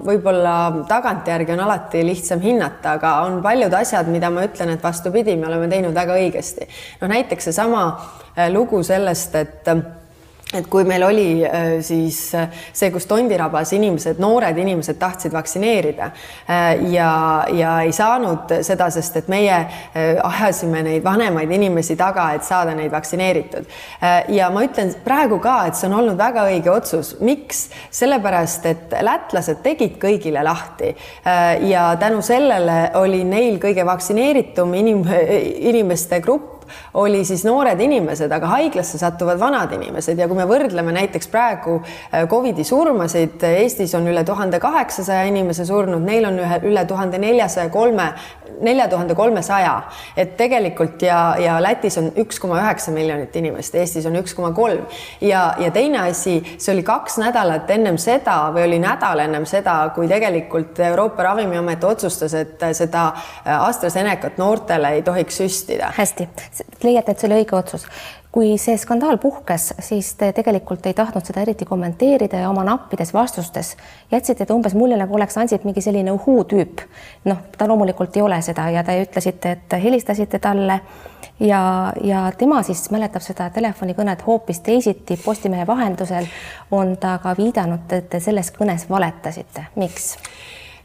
võib-olla 0.05 0.57
tagantjärgi 0.91 1.57
on 1.57 1.65
alati 1.67 2.05
lihtsam 2.07 2.43
hinnata, 2.45 2.99
aga 2.99 3.15
on 3.27 3.41
paljud 3.45 3.75
asjad, 3.83 4.11
mida 4.13 4.31
ma 4.33 4.47
ütlen, 4.47 4.75
et 4.77 4.85
vastupidi, 4.85 5.37
me 5.41 5.51
oleme 5.51 5.71
teinud 5.73 5.97
väga 5.97 6.19
õigesti. 6.21 6.69
noh, 7.03 7.11
näiteks 7.13 7.51
seesama 7.51 7.89
äh, 7.91 8.49
lugu 8.53 8.83
sellest, 8.87 9.37
et 9.41 9.75
et 10.53 10.69
kui 10.71 10.85
meil 10.89 11.03
oli 11.07 11.27
äh, 11.47 11.81
siis 11.85 12.19
äh, 12.37 12.49
see, 12.73 12.91
kus 12.93 13.07
Tondirabas 13.09 13.73
inimesed, 13.77 14.21
noored 14.23 14.59
inimesed 14.59 14.99
tahtsid 15.01 15.33
vaktsineerida 15.33 16.11
äh, 16.13 16.83
ja, 16.93 17.13
ja 17.53 17.73
ei 17.87 17.93
saanud 17.97 18.53
seda, 18.65 18.91
sest 18.93 19.17
et 19.23 19.31
meie 19.33 19.57
ajasime 20.23 20.83
neid 20.85 21.05
vanemaid 21.05 21.51
inimesi 21.53 21.97
taga, 21.99 22.29
et 22.37 22.45
saada 22.45 22.75
neid 22.77 22.93
vaktsineeritud. 22.93 23.67
ja 24.35 24.49
ma 24.53 24.63
ütlen 24.65 24.93
praegu 25.05 25.39
ka, 25.43 25.57
et 25.69 25.79
see 25.79 25.89
on 25.89 25.97
olnud 26.01 26.19
väga 26.19 26.47
õige 26.51 26.71
otsus. 26.73 27.15
miks? 27.21 27.65
sellepärast, 27.93 28.67
et 28.67 28.95
lätlased 29.05 29.63
tegid 29.65 29.99
kõigile 30.03 30.43
lahti 30.45 30.93
ja 31.69 31.85
tänu 32.01 32.23
sellele 32.25 32.79
oli 33.01 33.23
neil 33.29 33.59
kõige 33.63 33.87
vaktsineeritum 33.87 34.75
inim-, 34.79 35.07
inimeste 35.73 36.21
grupp 36.25 36.62
oli 36.95 37.25
siis 37.25 37.45
noored 37.45 37.81
inimesed, 37.81 38.33
aga 38.33 38.51
haiglasse 38.57 38.99
satuvad 38.99 39.41
vanad 39.41 39.73
inimesed. 39.77 40.19
Ja 40.19 40.29
kui 40.29 40.39
me 40.39 40.47
võrdleme 40.49 40.95
näiteks 40.95 41.31
praegu 41.33 41.79
äh, 41.83 42.27
Covidi 42.29 42.65
surmasid, 42.65 43.43
Eestis 43.43 43.95
on 43.99 44.07
üle 44.09 44.25
tuhande 44.25 44.61
kaheksasaja 44.63 45.27
inimese 45.31 45.67
surnud, 45.69 46.03
neil 46.05 46.27
on 46.29 46.39
ühe 46.43 46.61
üle 46.69 46.85
tuhande 46.89 47.19
neljasaja 47.23 47.71
kolme, 47.73 48.13
nelja 48.63 48.89
tuhande 48.89 49.15
kolmesaja, 49.15 49.75
et 50.17 50.37
tegelikult 50.37 51.03
ja, 51.03 51.21
ja 51.41 51.57
Lätis 51.63 51.99
on 51.99 52.11
üks 52.23 52.41
koma 52.43 52.61
üheksa 52.61 52.95
miljonit 52.95 53.37
inimest, 53.37 53.75
Eestis 53.75 54.07
on 54.07 54.17
üks 54.21 54.37
koma 54.37 54.53
kolm. 54.57 54.85
Ja, 55.21 55.55
ja 55.61 55.71
teine 55.75 56.05
asi, 56.07 56.39
see 56.59 56.75
oli 56.75 56.85
kaks 56.87 57.19
nädalat 57.23 57.71
ennem 57.75 57.99
seda 58.01 58.39
või 58.55 58.67
oli 58.69 58.81
nädal 58.83 59.25
ennem 59.25 59.47
seda, 59.49 59.77
kui 59.95 60.09
tegelikult 60.11 60.81
Euroopa 60.83 61.29
Ravimiamet 61.31 61.85
otsustas, 61.85 62.35
et 62.39 62.67
seda 62.77 63.09
AstraZenecat 63.59 64.39
noortele 64.39 64.97
ei 64.99 65.03
tohiks 65.07 65.43
süstida. 65.43 65.93
hästi, 65.97 66.29
leiate, 66.83 67.13
et 67.13 67.21
see 67.21 67.29
oli 67.31 67.43
õige 67.43 67.57
otsus. 67.59 67.87
kui 68.33 68.55
see 68.57 68.79
skandaal 68.81 69.19
puhkes, 69.21 69.75
siis 69.85 70.15
te 70.17 70.31
tegelikult 70.33 70.87
ei 70.89 70.95
tahtnud 70.97 71.27
seda 71.29 71.43
eriti 71.43 71.67
kommenteerida 71.69 72.39
ja 72.41 72.49
oma 72.49 72.65
nappides 72.65 73.13
vastustes 73.13 73.75
jätsite 74.13 74.47
te 74.47 74.55
umbes 74.55 74.73
mulje, 74.75 74.97
nagu 74.97 75.15
oleks 75.15 75.37
Ansip 75.37 75.67
mingi 75.69 75.85
selline 75.85 76.15
uhuu-tüüp. 76.17 76.81
noh, 77.25 77.43
ta 77.59 77.69
loomulikult 77.69 78.17
ei 78.17 78.23
ole 78.23 78.41
seda 78.43 78.71
ja 78.71 78.85
te 78.85 78.97
ütlesite, 79.03 79.53
et 79.53 79.77
helistasite 79.83 80.39
talle 80.39 80.81
ja, 81.41 81.93
ja 82.05 82.33
tema 82.39 82.63
siis 82.63 82.87
mäletab 82.91 83.23
seda 83.23 83.51
telefonikõnet 83.51 84.27
hoopis 84.27 84.61
teisiti. 84.61 85.19
Postimehe 85.25 85.67
vahendusel 85.67 86.27
on 86.71 86.97
ta 86.97 87.19
ka 87.23 87.35
viidanud, 87.39 87.93
et 87.93 88.09
te 88.11 88.21
selles 88.21 88.53
kõnes 88.57 88.89
valetasite. 88.91 89.67
miks? 89.77 90.17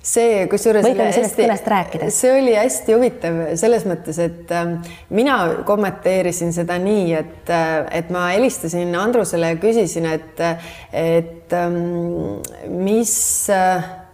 See, 0.08 0.48
kusjuures 0.52 0.86
see 2.16 2.32
oli 2.34 2.56
hästi 2.58 2.96
huvitav 2.96 3.40
selles 3.60 3.86
mõttes, 3.90 4.20
et 4.24 4.52
äh, 4.56 4.74
mina 5.14 5.38
kommenteerisin 5.68 6.54
seda 6.56 6.80
nii, 6.82 7.06
et, 7.20 7.52
äh, 7.54 7.78
et 8.00 8.12
ma 8.14 8.30
helistasin 8.34 8.96
Andrusele 8.98 9.54
ja 9.54 9.62
küsisin, 9.62 10.08
et, 10.18 10.44
et 10.96 11.56
ähm, 11.58 11.80
mis 12.72 13.16
äh, 13.54 14.07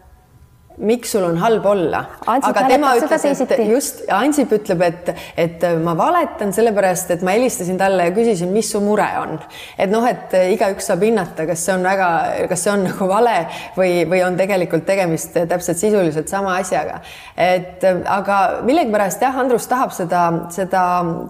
miks 0.77 1.11
sul 1.13 1.23
on 1.23 1.37
halb 1.37 1.65
olla. 1.65 2.03
aga 2.25 2.65
tema 2.67 2.93
ütles, 2.97 3.41
et 3.45 3.53
just 3.69 4.01
Ansip 4.13 4.51
ütleb, 4.55 4.81
et, 4.85 5.11
et 5.37 5.65
ma 5.83 5.93
valetan 5.97 6.53
sellepärast, 6.55 7.13
et 7.13 7.25
ma 7.25 7.35
helistasin 7.35 7.77
talle 7.77 8.07
ja 8.09 8.13
küsisin, 8.15 8.51
mis 8.53 8.71
su 8.71 8.81
mure 8.81 9.07
on. 9.21 9.37
et 9.77 9.91
noh, 9.91 10.05
et 10.09 10.33
igaüks 10.55 10.89
saab 10.89 11.05
hinnata, 11.05 11.45
kas 11.49 11.65
see 11.65 11.75
on 11.75 11.85
väga, 11.85 12.09
kas 12.49 12.65
see 12.65 12.73
on 12.73 12.85
nagu 12.87 13.09
vale 13.09 13.37
või, 13.77 14.03
või 14.09 14.23
on 14.25 14.37
tegelikult 14.39 14.85
tegemist 14.89 15.37
täpselt 15.37 15.81
sisuliselt 15.81 16.31
sama 16.31 16.57
asjaga. 16.61 17.01
et 17.37 17.85
aga 17.85 18.39
millegipärast 18.65 19.21
jah, 19.21 19.39
Andrus 19.43 19.69
tahab 19.69 19.93
seda, 19.95 20.25
seda 20.53 20.83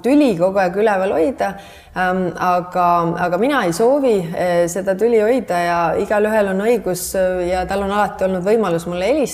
tüli 0.03 0.33
kogu 0.39 0.63
aeg 0.63 0.83
üleval 0.83 1.17
hoida 1.17 1.55
Ähm, 1.93 2.31
aga, 2.41 2.85
aga 3.21 3.37
mina 3.37 3.59
ei 3.67 3.73
soovi 3.77 4.15
äh, 4.17 4.63
seda 4.65 4.95
tüli 4.97 5.19
hoida 5.21 5.57
ja 5.61 5.75
igalühel 6.01 6.47
on 6.49 6.63
õigus 6.65 7.11
äh, 7.13 7.43
ja 7.51 7.59
tal 7.69 7.83
on 7.85 7.91
alati 7.93 8.25
olnud 8.25 8.41
võimalus 8.41 8.87
mulle 8.89 9.11
helistada, 9.11 9.32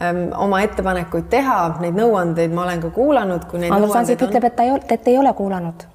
ähm, 0.00 0.22
oma 0.36 0.62
ettepanekuid 0.66 1.28
teha, 1.32 1.58
neid 1.80 1.98
nõuandeid 1.98 2.54
ma 2.54 2.64
olen 2.66 2.86
ka 2.86 2.94
kuulanud, 2.94 3.44
kui 3.50 3.62
neid 3.62 3.74
Andrus 3.74 3.96
Ansip 3.96 4.22
on... 4.22 4.30
ütleb, 4.30 4.48
et 4.50 4.56
ta 4.56 4.66
ei 4.66 4.72
ole, 4.74 4.82
et 4.96 5.12
ei 5.12 5.18
ole 5.18 5.32
kuulanud 5.36 5.86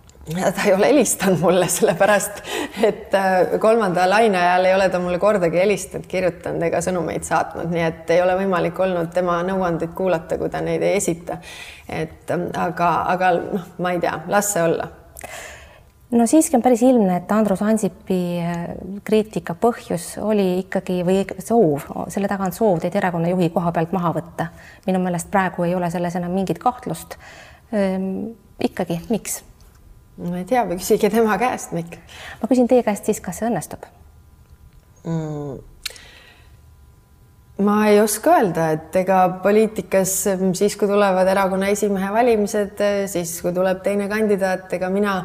ta 0.55 0.61
ei 0.65 0.73
ole 0.73 0.87
helistanud 0.87 1.39
mulle, 1.41 1.67
sellepärast 1.67 2.41
et 2.83 3.13
äh, 3.17 3.59
kolmanda 3.59 4.09
laine 4.09 4.37
ajal 4.37 4.65
ei 4.65 4.75
ole 4.75 4.89
ta 4.89 4.99
mulle 4.99 5.19
kordagi 5.19 5.57
helistanud, 5.57 6.05
kirjutanud 6.07 6.63
ega 6.67 6.81
sõnumeid 6.85 7.25
saatnud, 7.25 7.71
nii 7.73 7.83
et 7.87 8.13
ei 8.13 8.21
ole 8.21 8.37
võimalik 8.43 8.79
olnud 8.79 9.09
tema 9.13 9.39
nõuandeid 9.47 9.95
kuulata, 9.97 10.37
kui 10.37 10.49
ta 10.53 10.61
neid 10.61 10.85
ei 10.85 10.97
esita. 11.01 11.37
et 11.89 12.31
ähm, 12.31 12.49
aga, 12.57 12.91
aga 13.15 13.31
noh, 13.39 13.69
ma 13.79 13.95
ei 13.95 13.99
tea, 14.03 14.19
las 14.29 14.53
see 14.53 14.63
olla 14.63 14.87
no 16.11 16.27
siiski 16.27 16.57
on 16.57 16.63
päris 16.63 16.81
ilmne, 16.85 17.15
et 17.21 17.31
Andrus 17.31 17.61
Ansipi 17.65 18.19
äh, 18.43 18.65
kriitika 19.07 19.55
põhjus 19.59 20.15
oli 20.21 20.47
ikkagi 20.61 21.01
või 21.07 21.23
soov, 21.39 21.87
selle 22.11 22.29
taga 22.31 22.49
on 22.49 22.55
soov 22.55 22.81
teid 22.83 22.97
erakonna 22.99 23.31
juhi 23.31 23.49
koha 23.53 23.71
pealt 23.75 23.95
maha 23.95 24.13
võtta. 24.19 24.49
minu 24.87 24.99
meelest 25.03 25.31
praegu 25.31 25.67
ei 25.67 25.75
ole 25.75 25.91
selles 25.91 26.15
enam 26.19 26.35
mingit 26.35 26.59
kahtlust 26.59 27.17
ehm,. 27.71 28.35
ikkagi, 28.59 29.01
miks? 29.09 29.41
ma 30.21 30.37
ei 30.41 30.45
tea, 30.45 30.65
küsige 30.75 31.09
tema 31.09 31.37
käest, 31.41 31.71
Mikk. 31.71 31.97
ma 32.41 32.51
küsin 32.51 32.67
teie 32.67 32.83
käest 32.83 33.07
siis, 33.07 33.21
kas 33.23 33.41
see 33.41 33.49
õnnestub 33.49 33.87
mm.? 35.05 35.59
ma 37.61 37.77
ei 37.87 38.01
oska 38.01 38.35
öelda, 38.39 38.67
et 38.75 38.95
ega 39.03 39.21
poliitikas 39.43 40.13
siis, 40.57 40.75
kui 40.75 40.89
tulevad 40.89 41.27
erakonna 41.29 41.69
esimehe 41.71 42.11
valimised, 42.13 42.81
siis 43.11 43.35
kui 43.43 43.53
tuleb 43.53 43.83
teine 43.85 44.07
kandidaat, 44.11 44.71
ega 44.73 44.89
mina 44.89 45.19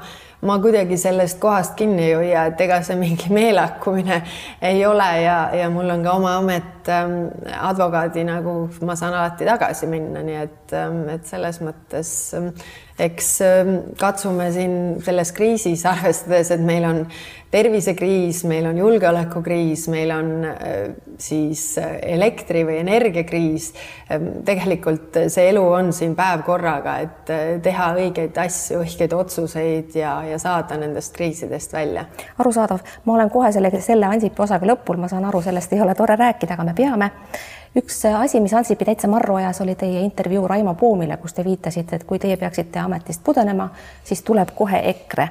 ma 0.46 0.58
kuidagi 0.62 0.96
sellest 0.96 1.40
kohast 1.42 1.74
kinni 1.74 2.04
ei 2.04 2.14
hoia, 2.14 2.46
et 2.50 2.60
ega 2.60 2.80
see 2.86 2.96
mingi 2.98 3.32
meelakkumine 3.34 4.22
ei 4.62 4.84
ole 4.86 5.10
ja, 5.22 5.38
ja 5.56 5.70
mul 5.70 5.90
on 5.90 6.04
ka 6.06 6.16
oma 6.20 6.36
amet 6.38 6.75
ähm, 6.92 7.16
advokaadi 7.60 8.24
nagu 8.28 8.56
ma 8.86 8.96
saan 8.98 9.14
alati 9.14 9.48
tagasi 9.48 9.88
minna, 9.90 10.22
nii 10.26 10.40
et, 10.42 10.74
ähm, 10.76 11.04
et 11.12 11.26
selles 11.28 11.60
mõttes 11.64 12.12
ähm, 12.38 12.52
eks 12.98 13.32
katsume 14.00 14.50
siin 14.54 14.76
selles 15.04 15.32
kriisis, 15.36 15.84
arvestades, 15.92 16.52
et 16.54 16.64
meil 16.64 16.86
on 16.88 17.02
tervisekriis, 17.50 18.42
meil 18.44 18.66
on 18.66 18.78
julgeolekukriis, 18.78 19.86
meil 19.88 20.10
on 20.10 20.30
äh, 20.44 20.74
siis 21.18 21.78
äh, 21.78 21.96
elektri 22.16 22.64
või 22.66 22.80
energiakriis. 22.82 23.70
Tegelikult 24.46 25.16
see 25.32 25.48
elu 25.52 25.62
on 25.62 25.92
siin 25.94 26.14
päev 26.18 26.42
korraga, 26.46 26.96
et 27.06 27.32
äh, 27.32 27.44
teha 27.62 27.88
õigeid 27.96 28.36
asju, 28.42 28.82
õigeid 28.84 29.14
otsuseid 29.16 29.96
ja, 29.98 30.18
ja 30.26 30.40
saada 30.42 30.78
nendest 30.80 31.14
kriisidest 31.16 31.72
välja. 31.76 32.06
arusaadav, 32.38 32.82
ma 33.04 33.16
olen 33.16 33.30
kohe 33.32 33.52
selle, 33.54 33.70
selle 33.80 34.10
Ansipi 34.10 34.42
osaga 34.42 34.68
lõpul, 34.68 35.00
ma 35.00 35.08
saan 35.12 35.24
aru, 35.30 35.40
sellest 35.46 35.72
ei 35.72 35.82
ole 35.84 35.94
tore 35.94 36.18
rääkida, 36.18 36.58
aga 36.58 36.66
me 36.66 36.75
peame 36.76 37.10
üks 37.76 37.98
asi, 38.08 38.40
mis 38.40 38.54
Ansipi 38.56 38.86
täitsa 38.88 39.08
marru 39.10 39.36
ajas, 39.36 39.60
oli 39.60 39.74
teie 39.76 40.00
intervjuu 40.00 40.46
Raimo 40.48 40.74
Poomile, 40.74 41.18
kus 41.20 41.34
te 41.36 41.44
viitasite, 41.44 41.98
et 41.98 42.04
kui 42.08 42.18
teie 42.18 42.36
peaksite 42.40 42.80
ametist 42.80 43.20
pudenema, 43.24 43.68
siis 44.04 44.22
tuleb 44.24 44.54
kohe 44.56 44.80
EKRE 44.92 45.26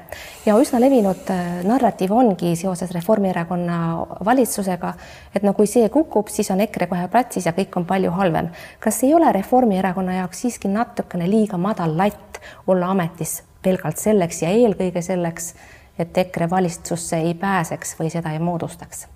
ja 0.46 0.54
üsna 0.60 0.80
levinud 0.82 1.32
äh, 1.34 1.40
narratiiv 1.66 2.14
ongi 2.14 2.54
seoses 2.58 2.92
Reformierakonna 2.94 3.80
valitsusega, 4.24 4.92
et 5.34 5.46
no 5.46 5.56
kui 5.58 5.66
see 5.70 5.88
kukub, 5.90 6.30
siis 6.32 6.50
on 6.54 6.62
EKRE 6.62 6.90
kohe 6.92 7.08
platsis 7.10 7.48
ja 7.50 7.54
kõik 7.56 7.80
on 7.80 7.88
palju 7.88 8.14
halvem. 8.14 8.52
kas 8.80 9.02
ei 9.02 9.14
ole 9.14 9.32
Reformierakonna 9.34 10.20
jaoks 10.20 10.46
siiski 10.46 10.70
natukene 10.70 11.26
liiga 11.30 11.58
madal 11.58 11.98
latt 11.98 12.40
olla 12.66 12.92
ametis 12.94 13.40
pelgalt 13.62 13.98
selleks 13.98 14.42
ja 14.42 14.54
eelkõige 14.54 15.02
selleks, 15.02 15.54
et 15.98 16.18
EKRE 16.18 16.50
valitsusse 16.50 17.18
ei 17.26 17.34
pääseks 17.34 17.98
või 17.98 18.14
seda 18.14 18.36
ei 18.36 18.38
moodustaks? 18.38 19.08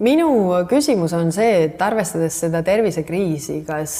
Minu 0.00 0.28
küsimus 0.70 1.12
on 1.12 1.28
see, 1.34 1.66
et 1.66 1.82
arvestades 1.84 2.38
seda 2.44 2.62
tervisekriisi, 2.64 3.58
kas, 3.66 3.96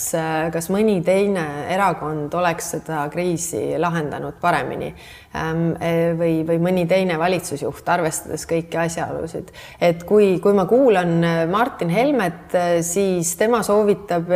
kas 0.52 0.68
mõni 0.72 1.02
teine 1.04 1.44
erakond 1.72 2.32
oleks 2.38 2.70
seda 2.76 3.02
kriisi 3.12 3.74
lahendanud 3.80 4.38
paremini 4.40 4.88
ähm, 5.36 5.74
või, 6.16 6.38
või 6.48 6.56
mõni 6.64 6.86
teine 6.88 7.18
valitsusjuht, 7.20 7.84
arvestades 7.92 8.46
kõiki 8.48 8.78
asjaolusid. 8.80 9.50
et 9.84 10.04
kui, 10.08 10.38
kui 10.40 10.56
ma 10.56 10.64
kuulan 10.70 11.12
Martin 11.52 11.92
Helmet, 11.92 12.56
siis 12.86 13.34
tema 13.36 13.60
soovitab 13.66 14.32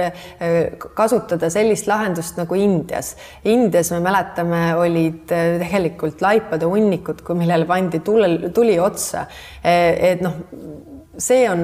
kasutada 0.98 1.48
sellist 1.52 1.88
lahendust 1.88 2.36
nagu 2.36 2.58
Indias. 2.60 3.14
Indias 3.48 3.94
me 3.94 4.02
mäletame, 4.04 4.60
olid 4.76 5.25
tegelikult 5.32 6.20
laipade 6.20 6.68
hunnikud, 6.68 7.25
millele 7.32 7.64
pandi 7.64 8.02
tule, 8.04 8.52
tuli 8.52 8.76
otsa. 8.80 9.25
Et 9.64 10.20
noh 10.20 10.36
see 11.18 11.49
on, 11.50 11.62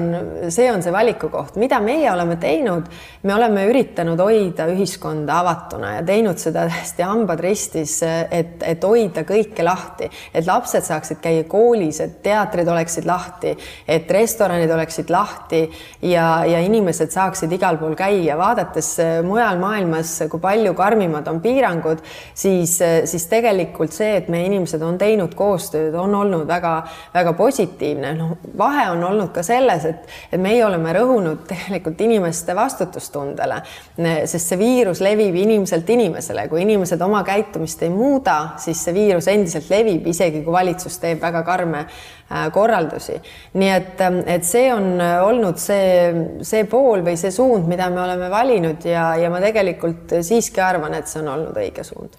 see 0.49 0.71
on 0.71 0.81
see 0.83 0.91
valikukoht, 0.93 1.57
mida 1.61 1.79
meie 1.83 2.09
oleme 2.11 2.37
teinud, 2.41 2.87
me 3.23 3.35
oleme 3.35 3.65
üritanud 3.69 4.19
hoida 4.19 4.65
ühiskonda 4.71 5.39
avatuna 5.43 5.95
ja 5.97 6.03
teinud 6.05 6.41
seda 6.41 6.65
hästi 6.73 7.05
hambad 7.05 7.43
ristis, 7.43 7.99
et, 8.03 8.63
et 8.65 8.83
hoida 8.83 9.25
kõike 9.27 9.65
lahti, 9.65 10.09
et 10.33 10.47
lapsed 10.47 10.85
saaksid 10.87 11.21
käia 11.23 11.45
koolis, 11.49 12.01
et 12.03 12.19
teatrid 12.25 12.69
oleksid 12.69 13.07
lahti, 13.09 13.53
et 13.87 14.09
restoranid 14.11 14.71
oleksid 14.73 15.11
lahti 15.13 15.63
ja, 16.09 16.27
ja 16.49 16.63
inimesed 16.63 17.13
saaksid 17.13 17.53
igal 17.53 17.77
pool 17.81 17.95
käia, 17.99 18.37
vaadates 18.39 18.95
mujal 19.27 19.61
maailmas, 19.61 20.15
kui 20.31 20.41
palju 20.43 20.73
karmimad 20.77 21.29
on 21.29 21.41
piirangud, 21.43 22.01
siis, 22.33 22.79
siis 23.09 23.27
tegelikult 23.31 23.93
see, 23.93 24.17
et 24.17 24.31
meie 24.33 24.49
inimesed 24.49 24.81
on 24.83 24.97
teinud 25.01 25.35
koostööd, 25.37 25.93
on 25.99 26.15
olnud 26.23 26.47
väga-väga 26.49 27.35
positiivne. 27.37 28.13
noh, 28.17 28.35
vahe 28.57 28.89
on 28.91 29.03
olnud 29.03 29.31
ka 29.33 29.42
selles, 29.45 29.85
et, 29.89 30.09
et 30.31 30.41
meie 30.41 30.63
oleme 30.65 30.93
rõhunud 30.95 31.43
tegelikult 31.49 32.01
inimeste 32.05 32.55
vastutustundele, 32.57 33.59
sest 33.97 34.53
see 34.53 34.59
viirus 34.59 35.03
levib 35.03 35.35
inimeselt 35.39 35.89
inimesele, 35.93 36.47
kui 36.51 36.63
inimesed 36.63 37.01
oma 37.05 37.23
käitumist 37.27 37.83
ei 37.83 37.91
muuda, 37.93 38.55
siis 38.63 38.81
see 38.85 38.95
viirus 38.95 39.27
endiselt 39.31 39.69
levib, 39.71 40.07
isegi 40.11 40.43
kui 40.43 40.55
valitsus 40.55 40.99
teeb 41.01 41.21
väga 41.23 41.43
karme 41.47 41.83
äh, 41.83 42.47
korraldusi. 42.53 43.19
nii 43.59 43.73
et, 43.73 44.01
et 44.37 44.47
see 44.47 44.69
on 44.73 44.97
olnud 45.01 45.59
see, 45.61 46.39
see 46.45 46.65
pool 46.69 47.03
või 47.05 47.17
see 47.19 47.31
suund, 47.31 47.67
mida 47.69 47.89
me 47.93 48.01
oleme 48.05 48.31
valinud 48.31 48.85
ja, 48.87 49.13
ja 49.19 49.29
ma 49.33 49.41
tegelikult 49.43 50.17
siiski 50.21 50.63
arvan, 50.63 50.97
et 50.97 51.11
see 51.11 51.21
on 51.23 51.35
olnud 51.37 51.63
õige 51.63 51.85
suund 51.87 52.17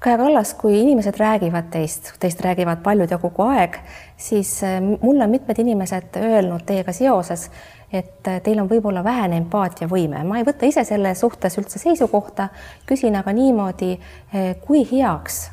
Kaja 0.00 0.16
Kallas, 0.18 0.54
kui 0.54 0.80
inimesed 0.80 1.14
räägivad 1.18 1.66
teist, 1.70 2.12
teist 2.20 2.40
räägivad 2.40 2.78
paljud 2.82 3.10
ja 3.10 3.18
kogu 3.18 3.42
aeg, 3.42 3.74
siis 4.16 4.62
äh, 4.64 4.78
mulle 4.80 5.24
on 5.24 5.30
mitmed 5.30 5.58
inimesed 5.58 6.16
öelnud 6.16 6.62
teiega 6.66 6.92
seoses, 6.96 7.50
et 7.92 8.28
äh, 8.28 8.38
teil 8.40 8.62
on 8.62 8.70
võib-olla 8.70 9.02
vähene 9.04 9.36
empaatiavõime. 9.42 10.22
ma 10.24 10.38
ei 10.38 10.46
võta 10.48 10.64
ise 10.64 10.86
selle 10.88 11.12
suhtes 11.14 11.58
üldse 11.60 11.78
seisukohta, 11.78 12.48
küsin 12.88 13.18
aga 13.20 13.34
niimoodi, 13.36 13.98
äh, 14.32 14.54
kui 14.64 14.86
heaks 14.92 15.50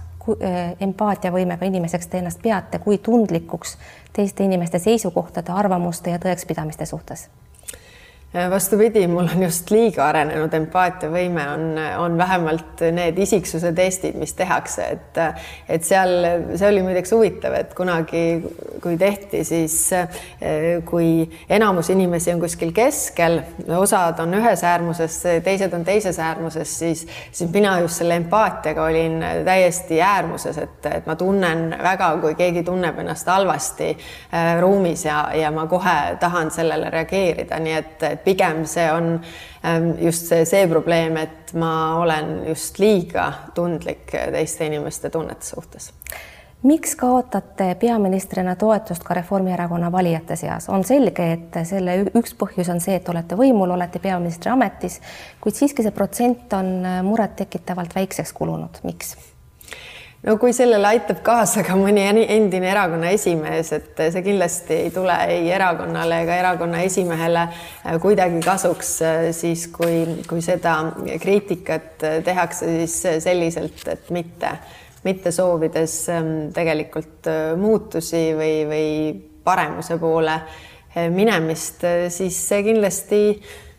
empaatiavõimega 0.80 1.66
inimeseks 1.66 2.08
te 2.08 2.20
ennast 2.20 2.42
peate, 2.44 2.80
kui 2.80 2.98
tundlikuks 2.98 3.78
teiste 4.14 4.44
inimeste 4.44 4.80
seisukohtade, 4.80 5.52
arvamuste 5.52 6.12
ja 6.12 6.20
tõekspidamiste 6.24 6.86
suhtes 6.86 7.28
vastupidi, 8.34 9.08
mul 9.08 9.28
on 9.36 9.44
just 9.44 9.70
liiga 9.72 10.04
arenenud 10.10 10.54
empaatiavõime, 10.54 11.44
on, 11.48 11.62
on 12.04 12.18
vähemalt 12.20 12.82
need 12.92 13.18
isiksuse 13.24 13.72
testid, 13.74 14.18
mis 14.20 14.34
tehakse, 14.36 14.84
et, 14.98 15.20
et 15.70 15.86
seal, 15.88 16.12
see 16.60 16.68
oli 16.68 16.84
muideks 16.84 17.14
huvitav, 17.16 17.56
et 17.56 17.72
kunagi, 17.78 18.24
kui 18.84 18.98
tehti, 19.00 19.46
siis 19.48 19.78
kui 20.86 21.24
enamus 21.50 21.90
inimesi 21.94 22.34
on 22.34 22.44
kuskil 22.44 22.74
keskel, 22.76 23.40
osad 23.78 24.20
on 24.20 24.36
ühes 24.42 24.64
äärmuses, 24.68 25.22
teised 25.48 25.74
on 25.74 25.88
teises 25.88 26.20
äärmuses, 26.20 26.76
siis, 26.84 27.06
siis 27.32 27.52
mina 27.54 27.78
just 27.86 28.04
selle 28.04 28.20
empaatiaga 28.20 28.90
olin 28.90 29.24
täiesti 29.48 30.02
äärmuses, 30.04 30.60
et, 30.68 30.92
et 30.92 31.08
ma 31.08 31.16
tunnen 31.16 31.72
väga, 31.84 32.12
kui 32.22 32.36
keegi 32.36 32.68
tunneb 32.68 33.00
ennast 33.00 33.32
halvasti 33.32 33.90
äh, 33.96 34.60
ruumis 34.62 35.08
ja, 35.08 35.24
ja 35.32 35.52
ma 35.56 35.64
kohe 35.72 35.98
tahan 36.20 36.52
sellele 36.52 36.92
reageerida, 36.92 37.64
nii 37.64 37.80
et, 37.80 38.08
et 38.12 38.27
pigem 38.28 38.66
see 38.70 38.88
on 38.92 39.14
ähm, 39.18 39.92
just 40.04 40.28
see, 40.32 40.46
see 40.46 40.68
probleem, 40.68 41.18
et 41.24 41.54
ma 41.58 41.74
olen 42.04 42.42
just 42.52 42.80
liiga 42.84 43.32
tundlik 43.56 44.12
teiste 44.12 44.68
inimeste 44.68 45.12
tunnete 45.14 45.48
suhtes 45.48 45.94
miks 46.64 46.96
kaotate 46.96 47.76
peaministrina 47.80 48.56
toetust 48.56 49.04
ka 49.04 49.14
Reformierakonna 49.14 49.92
valijate 49.92 50.36
seas? 50.36 50.70
on 50.70 50.84
selge, 50.84 51.32
et 51.38 51.60
selle 51.70 52.00
üks 52.18 52.34
põhjus 52.40 52.72
on 52.74 52.82
see, 52.84 52.98
et 52.98 53.10
olete 53.10 53.38
võimul, 53.38 53.72
olete 53.78 54.02
peaministri 54.04 54.52
ametis, 54.52 55.00
kuid 55.42 55.56
siiski 55.56 55.86
see 55.86 55.96
protsent 55.96 56.54
on 56.58 56.74
murettekitavalt 57.08 57.96
väikseks 57.96 58.34
kulunud. 58.34 58.82
miks? 58.84 59.16
No 60.28 60.36
kui 60.40 60.54
sellele 60.56 60.90
aitab 60.90 61.22
kaasa 61.26 61.64
ka 61.66 61.76
mõni 61.80 62.04
endine 62.04 62.68
erakonna 62.72 63.12
esimees, 63.16 63.72
et 63.76 64.02
see 64.12 64.24
kindlasti 64.26 64.76
ei 64.88 64.90
tule 64.94 65.16
ei 65.32 65.48
erakonnale 65.56 66.22
ega 66.26 66.40
erakonna 66.42 66.82
esimehele 66.84 67.46
äh, 67.48 67.96
kuidagi 68.04 68.42
kasuks, 68.44 68.92
äh, 69.08 69.30
siis 69.36 69.68
kui, 69.74 70.02
kui 70.28 70.44
seda 70.44 70.76
kriitikat 71.24 72.04
äh, 72.04 72.18
tehakse 72.26 72.74
siis 72.82 73.24
selliselt, 73.24 73.86
et 73.94 74.12
mitte, 74.16 74.52
mitte 75.08 75.32
soovides 75.32 76.00
ähm, 76.12 76.34
tegelikult 76.56 77.30
muutusi 77.60 78.28
või, 78.36 78.56
või 78.68 78.90
paremuse 79.48 79.96
poole 80.02 80.42
minemist, 81.14 81.84
siis 82.10 82.40
see 82.50 82.64
kindlasti 82.66 83.20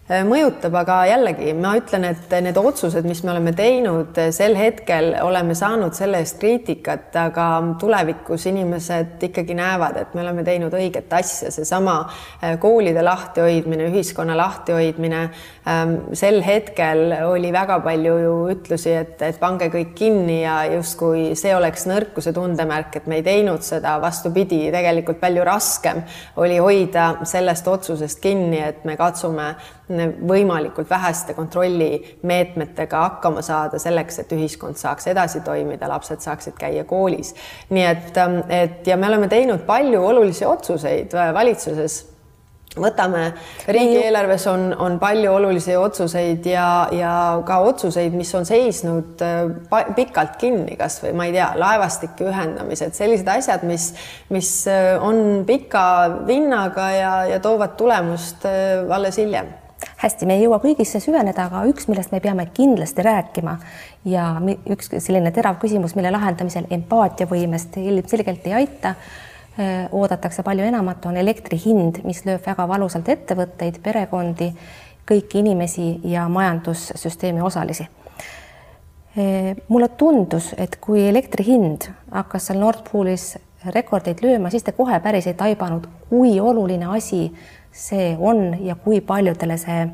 mõjutab, 0.08 0.72
aga 0.80 1.02
jällegi 1.10 1.52
ma 1.58 1.74
ütlen, 1.76 2.06
et 2.08 2.32
need 2.40 2.56
otsused, 2.56 3.04
mis 3.04 3.20
me 3.26 3.34
oleme 3.34 3.52
teinud, 3.56 4.16
äh, 4.16 4.30
sel 4.32 4.56
hetkel 4.56 5.10
oleme 5.20 5.52
saanud 5.58 5.92
selle 5.96 6.22
eest 6.24 6.38
kriitikat, 6.40 7.10
aga 7.20 7.48
tulevikus 7.80 8.46
inimesed 8.48 9.20
ikkagi 9.28 9.56
näevad, 9.58 9.98
et 10.00 10.14
me 10.16 10.24
oleme 10.24 10.44
teinud 10.46 10.72
õiget 10.72 11.12
asja, 11.12 11.52
seesama 11.52 11.98
äh, 12.06 12.56
koolide 12.60 13.04
lahtihoidmine, 13.04 13.90
ühiskonna 13.92 14.36
lahtihoidmine. 14.38 15.22
Ähm, 15.68 15.94
sel 16.16 16.40
hetkel 16.42 17.12
oli 17.28 17.52
väga 17.52 17.76
palju 17.84 18.16
ju 18.22 18.34
ütlusi, 18.54 18.94
et, 18.96 19.20
et 19.22 19.36
pange 19.40 19.68
kõik 19.72 19.92
kinni 19.98 20.40
ja 20.40 20.62
justkui 20.72 21.34
see 21.36 21.52
oleks 21.56 21.84
nõrkuse 21.90 22.32
tundemärk, 22.32 22.96
et 22.96 23.10
me 23.10 23.20
ei 23.20 23.26
teinud 23.26 23.60
seda, 23.66 23.98
vastupidi, 24.00 24.64
tegelikult 24.72 25.20
palju 25.20 25.44
raskem 25.44 26.00
oli 26.40 26.56
hoida 26.62 27.26
sellest 27.28 27.68
otsusest 27.68 28.22
kinni, 28.24 28.62
et 28.64 28.88
me 28.88 28.96
katsume 28.96 29.52
võimalikult 29.88 30.90
väheste 30.90 31.34
kontrollimeetmetega 31.34 33.00
hakkama 33.06 33.42
saada 33.42 33.80
selleks, 33.80 34.18
et 34.22 34.32
ühiskond 34.36 34.76
saaks 34.76 35.08
edasi 35.12 35.40
toimida, 35.46 35.88
lapsed 35.88 36.20
saaksid 36.24 36.58
käia 36.58 36.84
koolis. 36.84 37.34
nii 37.70 37.86
et, 37.88 38.22
et 38.48 38.86
ja 38.86 38.96
me 38.96 39.08
oleme 39.08 39.28
teinud 39.28 39.64
palju 39.66 40.04
olulisi 40.04 40.46
otsuseid 40.46 41.16
valitsuses 41.34 41.98
võtame, 42.76 43.32
riigieelarves 43.68 44.46
on, 44.50 44.66
on 44.78 44.98
palju 45.00 45.32
olulisi 45.32 45.76
otsuseid 45.76 46.46
ja, 46.46 46.88
ja 46.94 47.12
ka 47.46 47.60
otsuseid, 47.66 48.14
mis 48.16 48.32
on 48.36 48.46
seisnud 48.48 49.22
äh, 49.24 49.86
pikalt 49.96 50.36
kinni, 50.40 50.76
kasvõi 50.80 51.14
ma 51.16 51.28
ei 51.28 51.34
tea, 51.36 51.48
laevastike 51.58 52.28
ühendamised, 52.28 52.96
sellised 52.98 53.30
asjad, 53.32 53.64
mis, 53.68 53.90
mis 54.34 54.52
äh, 54.70 54.94
on 55.02 55.46
pika 55.48 55.86
vinnaga 56.28 56.90
ja, 56.94 57.14
ja 57.34 57.40
toovad 57.44 57.78
tulemust 57.80 58.46
äh, 58.48 58.84
alles 58.94 59.20
hiljem 59.20 59.50
hästi, 60.02 60.26
me 60.26 60.38
ei 60.38 60.44
jõua 60.44 60.58
kõigisse 60.62 61.00
süveneda, 61.02 61.46
aga 61.46 61.62
üks, 61.70 61.88
millest 61.88 62.12
me 62.12 62.20
peame 62.20 62.48
kindlasti 62.54 63.04
rääkima 63.06 63.58
ja 64.08 64.34
üks 64.70 64.92
selline 64.98 65.30
terav 65.34 65.60
küsimus, 65.62 65.94
mille 65.98 66.10
lahendamisel 66.14 66.66
empaatiavõimest 66.78 67.80
ilmselgelt 67.82 68.46
ei 68.46 68.60
aita 68.64 68.94
Äh, 69.60 69.88
oodatakse 69.92 70.42
palju 70.46 70.62
enamat, 70.62 71.06
on 71.10 71.16
elektri 71.18 71.56
hind, 71.58 71.96
mis 72.06 72.20
lööb 72.22 72.44
väga 72.46 72.62
valusalt 72.70 73.08
ettevõtteid, 73.10 73.80
perekondi, 73.82 74.52
kõiki 75.08 75.40
inimesi 75.40 75.86
ja 76.06 76.28
majandussüsteemi 76.30 77.42
osalisi. 77.42 77.88
Äh, 79.18 79.56
mulle 79.66 79.88
tundus, 79.98 80.52
et 80.54 80.76
kui 80.78 81.02
elektri 81.08 81.48
hind 81.48 81.88
hakkas 82.12 82.46
seal 82.46 82.62
Nord 82.62 82.84
Poolis 82.86 83.32
rekordeid 83.74 84.22
lööma, 84.22 84.52
siis 84.54 84.62
te 84.62 84.76
kohe 84.78 85.00
päris 85.02 85.26
ei 85.26 85.34
taibanud, 85.34 85.90
kui 86.06 86.38
oluline 86.38 86.94
asi 86.94 87.24
see 87.72 88.16
on 88.18 88.56
ja 88.64 88.74
kui 88.74 89.00
paljudele 89.00 89.56
see 89.58 89.86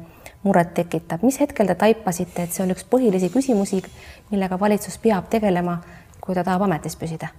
muret 0.45 0.75
tekitab. 0.75 1.23
mis 1.23 1.41
hetkel 1.41 1.67
te 1.67 1.75
taipasite, 1.75 2.45
et 2.45 2.53
see 2.53 2.65
on 2.65 2.75
üks 2.75 2.85
põhilisi 2.91 3.31
küsimusi, 3.33 3.83
millega 4.31 4.61
valitsus 4.61 4.99
peab 4.99 5.31
tegelema, 5.33 5.81
kui 6.21 6.35
ta 6.35 6.45
tahab 6.45 6.69
ametis 6.69 6.97
püsida? 7.01 7.33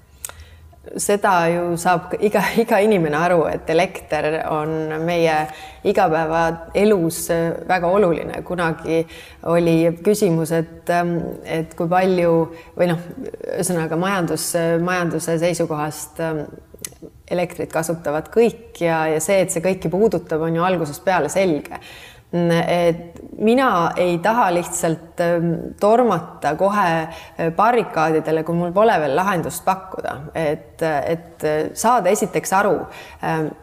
seda 0.98 1.48
ju 1.50 1.78
saab 1.82 2.13
iga, 2.21 2.43
iga 2.62 2.80
inimene 2.84 3.17
aru, 3.17 3.39
et 3.50 3.69
elekter 3.74 4.28
on 4.54 4.69
meie 5.06 5.38
igapäevaelus 5.84 7.21
väga 7.67 7.89
oluline. 7.89 8.41
kunagi 8.45 9.02
oli 9.50 9.78
küsimus, 10.06 10.52
et, 10.52 10.89
et 11.43 11.74
kui 11.74 11.89
palju 11.89 12.36
või 12.78 12.91
noh, 12.91 13.02
ühesõnaga 13.56 13.98
majandus, 13.98 14.52
majanduse 14.86 15.39
seisukohast 15.41 16.21
elektrit 17.31 17.71
kasutavad 17.73 18.29
kõik 18.33 18.81
ja, 18.83 19.05
ja 19.15 19.21
see, 19.23 19.39
et 19.43 19.53
see 19.53 19.63
kõiki 19.63 19.89
puudutab, 19.91 20.43
on 20.45 20.55
ju 20.55 20.65
algusest 20.65 21.03
peale 21.05 21.31
selge. 21.33 21.79
Et 22.35 23.19
mina 23.39 23.69
ei 24.01 24.17
taha 24.19 24.49
lihtsalt 24.51 25.21
ähm, 25.23 25.51
tormata 25.79 26.55
kohe 26.59 26.88
äh, 27.05 27.51
barrikaadidele, 27.55 28.43
kui 28.43 28.57
mul 28.57 28.73
pole 28.75 28.97
veel 28.99 29.15
lahendust 29.15 29.63
pakkuda, 29.65 30.17
et, 30.35 30.83
et 30.83 31.47
saada 31.77 32.11
esiteks 32.11 32.51
aru, 32.57 32.75
ähm, 33.23 33.53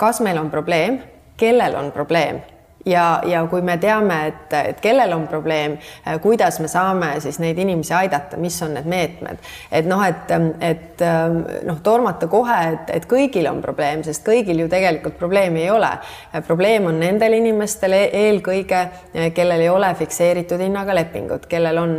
kas 0.00 0.22
meil 0.24 0.40
on 0.40 0.48
probleem, 0.54 1.02
kellel 1.36 1.76
on 1.76 1.92
probleem 1.92 2.40
ja, 2.86 3.22
ja 3.26 3.44
kui 3.50 3.62
me 3.62 3.76
teame, 3.80 4.16
et, 4.28 4.54
et 4.70 4.80
kellel 4.82 5.12
on 5.16 5.26
probleem, 5.28 5.76
äh, 6.06 6.18
kuidas 6.22 6.58
me 6.60 6.68
saame 6.68 7.14
siis 7.24 7.38
neid 7.42 7.58
inimesi 7.60 7.94
aidata, 7.96 8.38
mis 8.40 8.56
on 8.64 8.74
need 8.76 8.88
meetmed, 8.90 9.40
et 9.72 9.88
noh, 9.88 10.02
et, 10.04 10.32
et 10.64 11.04
ähm, 11.04 11.40
noh, 11.68 11.80
tormata 11.84 12.28
kohe, 12.30 12.58
et, 12.74 12.92
et 12.98 13.08
kõigil 13.10 13.48
on 13.50 13.62
probleem, 13.64 14.04
sest 14.06 14.24
kõigil 14.26 14.64
ju 14.64 14.68
tegelikult 14.72 15.18
probleemi 15.20 15.64
ei 15.64 15.70
ole. 15.72 15.90
Äh, 16.32 16.42
probleem 16.46 16.90
on 16.90 17.00
nendel 17.00 17.38
inimestel 17.38 17.96
e-, 17.96 18.10
eelkõige, 18.24 18.82
äh, 19.14 19.30
kellel 19.36 19.64
ei 19.64 19.72
ole 19.72 19.92
fikseeritud 19.98 20.60
hinnaga 20.64 20.96
lepingut, 20.96 21.48
kellel 21.50 21.78
on 21.80 21.92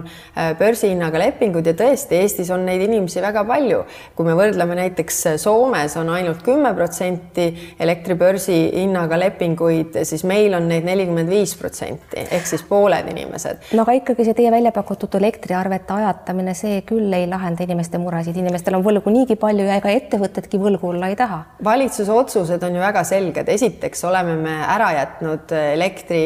börsihinnaga 0.60 1.20
lepingud 1.20 1.66
ja 1.66 1.74
tõesti, 1.78 2.20
Eestis 2.22 2.50
on 2.54 2.66
neid 2.68 2.82
inimesi 2.86 3.22
väga 3.24 3.44
palju. 3.48 3.84
kui 4.16 4.26
me 4.28 4.36
võrdleme 4.38 4.76
näiteks 4.78 5.22
Soomes 5.42 5.96
on 5.98 6.10
ainult 6.14 6.42
kümme 6.46 6.72
protsenti 6.76 7.48
elektribörsi 7.80 8.58
hinnaga 8.74 9.18
lepinguid, 9.20 9.98
siis 10.08 10.24
meil 10.28 10.54
on 10.58 10.68
neid 10.76 10.88
nelikümmend 10.88 11.32
viis 11.32 11.56
protsenti 11.58 12.26
ehk 12.26 12.48
siis 12.48 12.64
pooled 12.68 13.10
inimesed. 13.12 13.72
no 13.74 13.86
aga 13.86 13.98
ikkagi 14.00 14.28
see 14.28 14.38
teie 14.38 14.52
välja 14.54 14.72
pakutud 14.76 15.16
elektriarvete 15.20 15.96
ajatamine, 15.96 16.54
see 16.58 16.82
küll 16.88 17.14
ei 17.16 17.28
lahenda 17.32 17.64
inimeste 17.66 18.02
muresid, 18.02 18.38
inimestel 18.40 18.78
on 18.78 18.86
võlgu 18.86 19.14
niigi 19.14 19.40
palju 19.40 19.68
ja 19.68 19.80
ega 19.82 19.94
ettevõtedki 19.96 20.60
võlgu 20.62 20.92
olla 20.94 21.10
ei 21.12 21.20
taha. 21.20 21.42
valitsuse 21.64 22.12
otsused 22.12 22.64
on 22.64 22.78
ju 22.78 22.84
väga 22.84 23.04
selged, 23.08 23.50
esiteks 23.56 24.04
oleme 24.10 24.36
me 24.40 24.58
ära 24.66 24.92
jätnud 25.00 25.56
elektri 25.60 26.24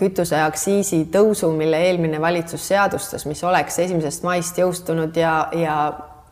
kütuse 0.00 0.40
aktsiisi 0.42 1.04
tõusu, 1.12 1.52
mille 1.56 1.80
eelmine 1.88 2.20
valitsus 2.20 2.66
seadustas, 2.72 3.26
mis 3.26 3.44
oleks 3.44 3.78
esimesest 3.84 4.24
maist 4.26 4.58
jõustunud 4.58 5.16
ja, 5.18 5.36
ja 5.56 5.76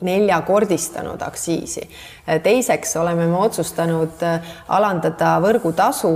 neljakordistanud 0.07 1.23
aktsiisi. 1.23 1.89
teiseks 2.43 2.97
oleme 2.97 3.27
me 3.27 3.37
otsustanud 3.43 4.23
äh, 4.23 4.51
alandada 4.69 5.33
võrgutasu, 5.43 6.13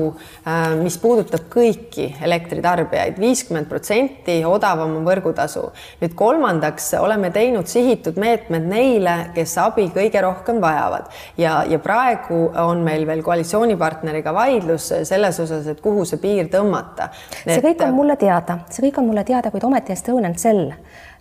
äh, 0.47 0.77
mis 0.79 0.95
puudutab 1.03 1.49
kõiki 1.51 2.07
elektritarbijaid, 2.23 3.19
viiskümmend 3.19 3.67
protsenti 3.69 4.37
odavam 4.47 4.97
on 4.97 5.07
võrgutasu. 5.07 5.65
nüüd 6.01 6.15
kolmandaks 6.15 6.93
oleme 7.01 7.31
teinud 7.31 7.67
sihitud 7.67 8.17
meetmed 8.21 8.69
neile, 8.69 9.17
kes 9.35 9.57
abi 9.59 9.89
kõige 9.95 10.23
rohkem 10.23 10.61
vajavad 10.63 11.11
ja, 11.39 11.65
ja 11.69 11.79
praegu 11.79 12.51
on 12.63 12.85
meil 12.87 13.07
veel 13.07 13.23
koalitsioonipartneriga 13.23 14.35
vaidlus 14.35 14.93
selles 15.03 15.41
osas, 15.41 15.67
et 15.67 15.81
kuhu 15.81 16.05
see 16.05 16.21
piir 16.23 16.49
tõmmata. 16.53 17.11
see 17.45 17.63
kõik 17.65 17.83
on 17.89 17.95
mulle 17.95 18.17
teada, 18.17 18.61
see 18.71 18.87
kõik 18.89 19.03
on 19.03 19.11
mulle 19.11 19.25
teada, 19.25 19.51
kuid 19.51 19.67
ometi 19.67 19.93
Estonian 19.93 20.35
Cell 20.39 20.73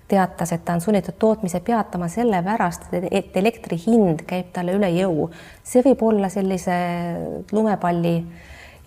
teatas, 0.08 0.52
et 0.52 0.66
ta 0.66 0.74
on 0.74 0.82
sunnitud 0.82 1.16
tootmise 1.20 1.60
peatama 1.60 2.08
sellepärast, 2.12 2.90
et 3.12 3.38
elektri 3.38 3.78
hind 3.88 4.26
käib 4.28 4.52
talle 4.54 4.76
üle 4.78 4.90
jõu. 4.94 5.30
see 5.64 5.82
võib 5.86 6.04
olla 6.04 6.30
sellise 6.30 6.76
lumepalli 7.52 8.16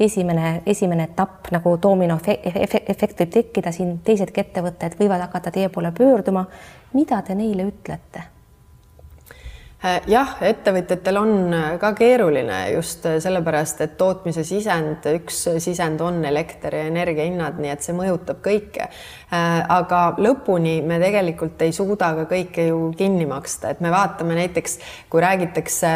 esimene, 0.01 0.63
esimene 0.67 1.09
etapp 1.11 1.51
nagu 1.57 1.77
dominoefekt 1.83 3.21
võib 3.21 3.33
tekkida, 3.33 3.73
siin 3.73 3.99
teisedki 4.05 4.41
ettevõtted 4.45 4.97
võivad 5.01 5.25
hakata 5.27 5.51
teie 5.51 5.69
poole 5.69 5.93
pöörduma. 5.93 6.47
mida 6.93 7.23
te 7.23 7.35
neile 7.35 7.69
ütlete? 7.73 8.37
Äh, 9.85 10.01
jah, 10.09 10.39
ettevõtjatel 10.41 11.19
on 11.21 11.53
äh, 11.53 11.65
ka 11.79 11.91
keeruline 11.95 12.57
just 12.73 13.05
äh, 13.07 13.19
sellepärast, 13.21 13.83
et 13.85 13.99
tootmise 14.01 14.41
sisend, 14.47 15.05
üks 15.19 15.43
sisend 15.61 16.01
on 16.01 16.23
elekter 16.25 16.75
ja 16.75 16.87
energiahinnad, 16.89 17.61
nii 17.61 17.75
et 17.75 17.85
see 17.85 17.95
mõjutab 17.95 18.41
kõike. 18.47 18.89
Aga 19.31 20.01
lõpuni 20.23 20.77
me 20.87 21.01
tegelikult 21.03 21.63
ei 21.67 21.73
suuda 21.75 22.13
ka 22.21 22.27
kõike 22.31 22.69
ju 22.69 22.93
kinni 22.97 23.27
maksta, 23.27 23.73
et 23.75 23.81
me 23.83 23.91
vaatame 23.91 24.37
näiteks, 24.39 24.79
kui 25.11 25.23
räägitakse 25.23 25.91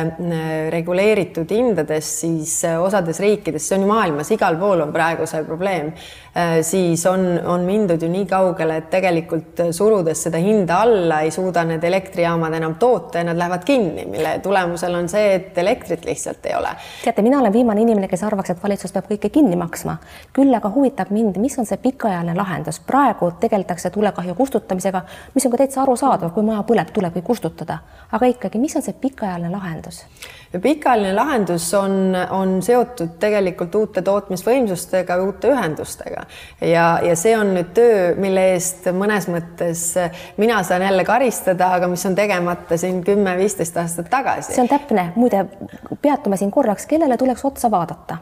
reguleeritud 0.74 1.52
hindadest, 1.54 2.24
siis 2.24 2.56
osades 2.74 3.20
riikides, 3.22 3.68
see 3.68 3.78
on 3.78 3.86
ju 3.86 3.92
maailmas, 3.92 4.32
igal 4.34 4.58
pool 4.58 4.82
on 4.82 4.90
praegu 4.94 5.28
see 5.30 5.44
probleem, 5.46 5.92
siis 6.66 7.06
on, 7.06 7.22
on 7.46 7.62
mindud 7.66 8.02
ju 8.02 8.08
nii 8.10 8.26
kaugele, 8.30 8.80
et 8.82 8.90
tegelikult 8.90 9.62
surudes 9.74 10.26
seda 10.26 10.42
hinda 10.42 10.80
alla 10.82 11.20
ei 11.22 11.30
suuda 11.34 11.64
need 11.70 11.86
elektrijaamad 11.86 12.54
enam 12.58 12.74
toota 12.82 13.22
ja 13.22 13.28
nad 13.30 13.38
lähevad 13.38 13.62
kinni, 13.66 14.08
mille 14.10 14.36
tulemusel 14.42 14.94
on 14.94 15.08
see, 15.10 15.34
et 15.38 15.58
elektrit 15.58 16.04
lihtsalt 16.06 16.50
ei 16.50 16.58
ole. 16.58 16.74
teate, 17.04 17.22
mina 17.22 17.38
olen 17.38 17.52
viimane 17.52 17.86
inimene, 17.86 18.10
kes 18.10 18.26
arvaks, 18.26 18.54
et 18.54 18.62
valitsus 18.62 18.94
peab 18.94 19.06
kõike 19.10 19.30
kinni 19.30 19.58
maksma. 19.58 19.96
küll 20.34 20.54
aga 20.54 20.70
huvitab 20.74 21.10
mind, 21.14 21.38
mis 21.38 21.58
on 21.58 21.66
see 21.66 21.78
pikaajaline 21.78 22.34
lahendus. 22.34 22.82
praegu 22.86 23.19
tegeldakse 23.40 23.90
tulekahju 23.90 24.34
kustutamisega, 24.34 25.02
mis 25.34 25.46
on 25.46 25.54
ka 25.54 25.60
täitsa 25.62 25.82
arusaadav, 25.82 26.32
kui 26.34 26.46
maja 26.46 26.64
põleb, 26.66 26.92
tuleb 26.94 27.16
ju 27.16 27.22
kustutada. 27.22 27.78
aga 28.12 28.26
ikkagi, 28.26 28.58
mis 28.58 28.76
on 28.76 28.82
see 28.82 28.96
pikaajaline 29.00 29.50
lahendus? 29.52 30.02
pikaajaline 30.62 31.14
lahendus 31.14 31.74
on, 31.74 32.16
on 32.30 32.56
seotud 32.62 33.16
tegelikult 33.22 33.74
uute 33.74 34.02
tootmisvõimsustega, 34.02 35.20
uute 35.22 35.52
ühendustega 35.52 36.24
ja, 36.60 36.98
ja 37.02 37.16
see 37.16 37.36
on 37.38 37.54
nüüd 37.54 37.70
töö, 37.76 38.14
mille 38.18 38.48
eest 38.54 38.90
mõnes 38.96 39.28
mõttes 39.30 39.84
mina 40.36 40.62
saan 40.66 40.82
jälle 40.82 41.04
karistada, 41.04 41.70
aga 41.76 41.88
mis 41.88 42.06
on 42.06 42.18
tegemata 42.18 42.76
siin 42.80 43.04
kümme-viisteist 43.04 43.60
viisteist 43.60 43.76
aastat 43.76 44.10
tagasi. 44.10 44.54
see 44.54 44.62
on 44.62 44.68
täpne, 44.68 45.12
muide, 45.16 45.44
peatume 46.02 46.36
siin 46.36 46.50
korraks, 46.50 46.86
kellele 46.86 47.16
tuleks 47.16 47.44
otsa 47.44 47.70
vaadata 47.70 48.18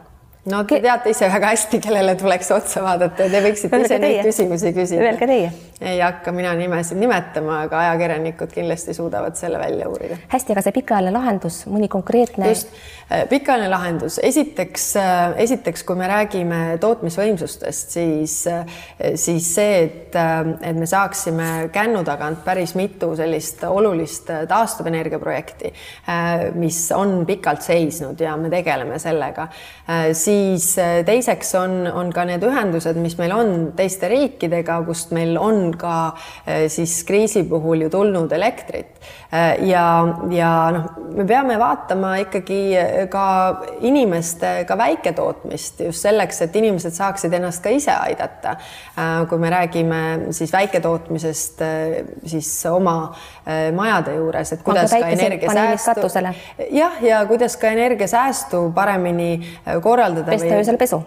no 0.49 0.63
te 0.67 0.79
teate 0.83 1.13
ise 1.13 1.29
väga 1.29 1.53
hästi, 1.53 1.79
kellele 1.83 2.15
tuleks 2.19 2.51
otsa 2.55 2.83
vaadata 2.83 3.25
ja 3.25 3.33
te 3.33 3.41
võiksite 3.43 3.81
ise 3.85 3.97
neid 4.01 4.21
küsimusi 4.25 4.71
küsida. 4.75 5.03
Öelge 5.05 5.27
teie. 5.29 5.49
ei 5.79 6.01
hakka 6.03 6.33
mina 6.35 6.51
nimesid 6.59 6.99
nimetama, 6.99 7.61
aga 7.67 7.79
ajakirjanikud 7.85 8.51
kindlasti 8.51 8.93
suudavad 8.97 9.37
selle 9.39 9.59
välja 9.61 9.87
uurida. 9.89 10.17
hästi, 10.31 10.55
aga 10.55 10.63
see 10.65 10.75
pikaajaline 10.79 11.15
lahendus, 11.15 11.61
mõni 11.71 11.89
konkreetne? 11.91 12.49
just, 12.51 12.73
äh, 13.11 13.25
pikaajaline 13.29 13.69
lahendus, 13.71 14.19
esiteks, 14.23 14.87
äh, 14.99 15.37
esiteks, 15.45 15.85
kui 15.87 15.99
me 15.99 16.09
räägime 16.09 16.61
tootmisvõimsustest, 16.81 17.95
siis, 17.97 18.35
äh, 18.47 18.65
siis 19.15 19.53
see, 19.55 19.83
et, 19.85 20.15
et 20.15 20.75
me 20.75 20.89
saaksime 20.89 21.69
kännu 21.73 22.03
tagant 22.07 22.43
päris 22.45 22.75
mitu 22.79 23.13
sellist 23.19 23.63
olulist 23.69 24.29
taastuvenergia 24.49 25.19
projekti, 25.19 25.71
mis 26.59 26.79
on 26.95 27.23
pikalt 27.27 27.63
seisnud 27.65 28.19
ja 28.21 28.35
me 28.37 28.49
tegeleme 28.51 28.99
sellega, 28.99 29.47
siis 30.13 30.38
siis 30.39 30.73
teiseks 31.05 31.53
on, 31.59 31.83
on 31.87 32.11
ka 32.15 32.25
need 32.29 32.43
ühendused, 32.45 32.97
mis 33.01 33.17
meil 33.19 33.33
on 33.35 33.55
teiste 33.77 34.09
riikidega, 34.11 34.79
kust 34.87 35.13
meil 35.15 35.37
on 35.39 35.71
ka 35.79 35.95
siis 36.71 37.01
kriisi 37.07 37.43
puhul 37.49 37.85
ju 37.85 37.91
tulnud 37.93 38.31
elektrit 38.35 38.99
ja, 39.61 39.83
ja 40.33 40.51
noh, 40.73 40.85
me 41.13 41.25
peame 41.29 41.57
vaatama 41.61 42.15
ikkagi 42.23 42.59
ka 43.11 43.25
inimeste 43.85 44.63
ka 44.67 44.77
väiketootmist 44.79 45.83
just 45.85 46.05
selleks, 46.05 46.41
et 46.45 46.55
inimesed 46.57 46.95
saaksid 46.95 47.33
ennast 47.37 47.61
ka 47.63 47.73
ise 47.73 47.93
aidata. 47.93 48.55
kui 49.29 49.37
me 49.37 49.49
räägime 49.49 50.01
siis 50.33 50.53
väiketootmisest 50.53 51.61
siis 52.25 52.49
oma 52.71 53.13
majade 53.75 54.15
juures, 54.15 54.53
et 54.53 54.63
kuidas 54.63 54.91
ka 54.91 55.11
energiasäästu, 55.13 56.09
jah, 56.71 56.97
ja 57.03 57.21
kuidas 57.29 57.57
ka 57.57 57.67
energiasäästu 57.67 58.71
paremini 58.75 59.31
korraldada. 59.81 60.28
apesta 60.29 60.55
vez 60.55 60.69
al 60.69 60.77
peso. 60.77 61.05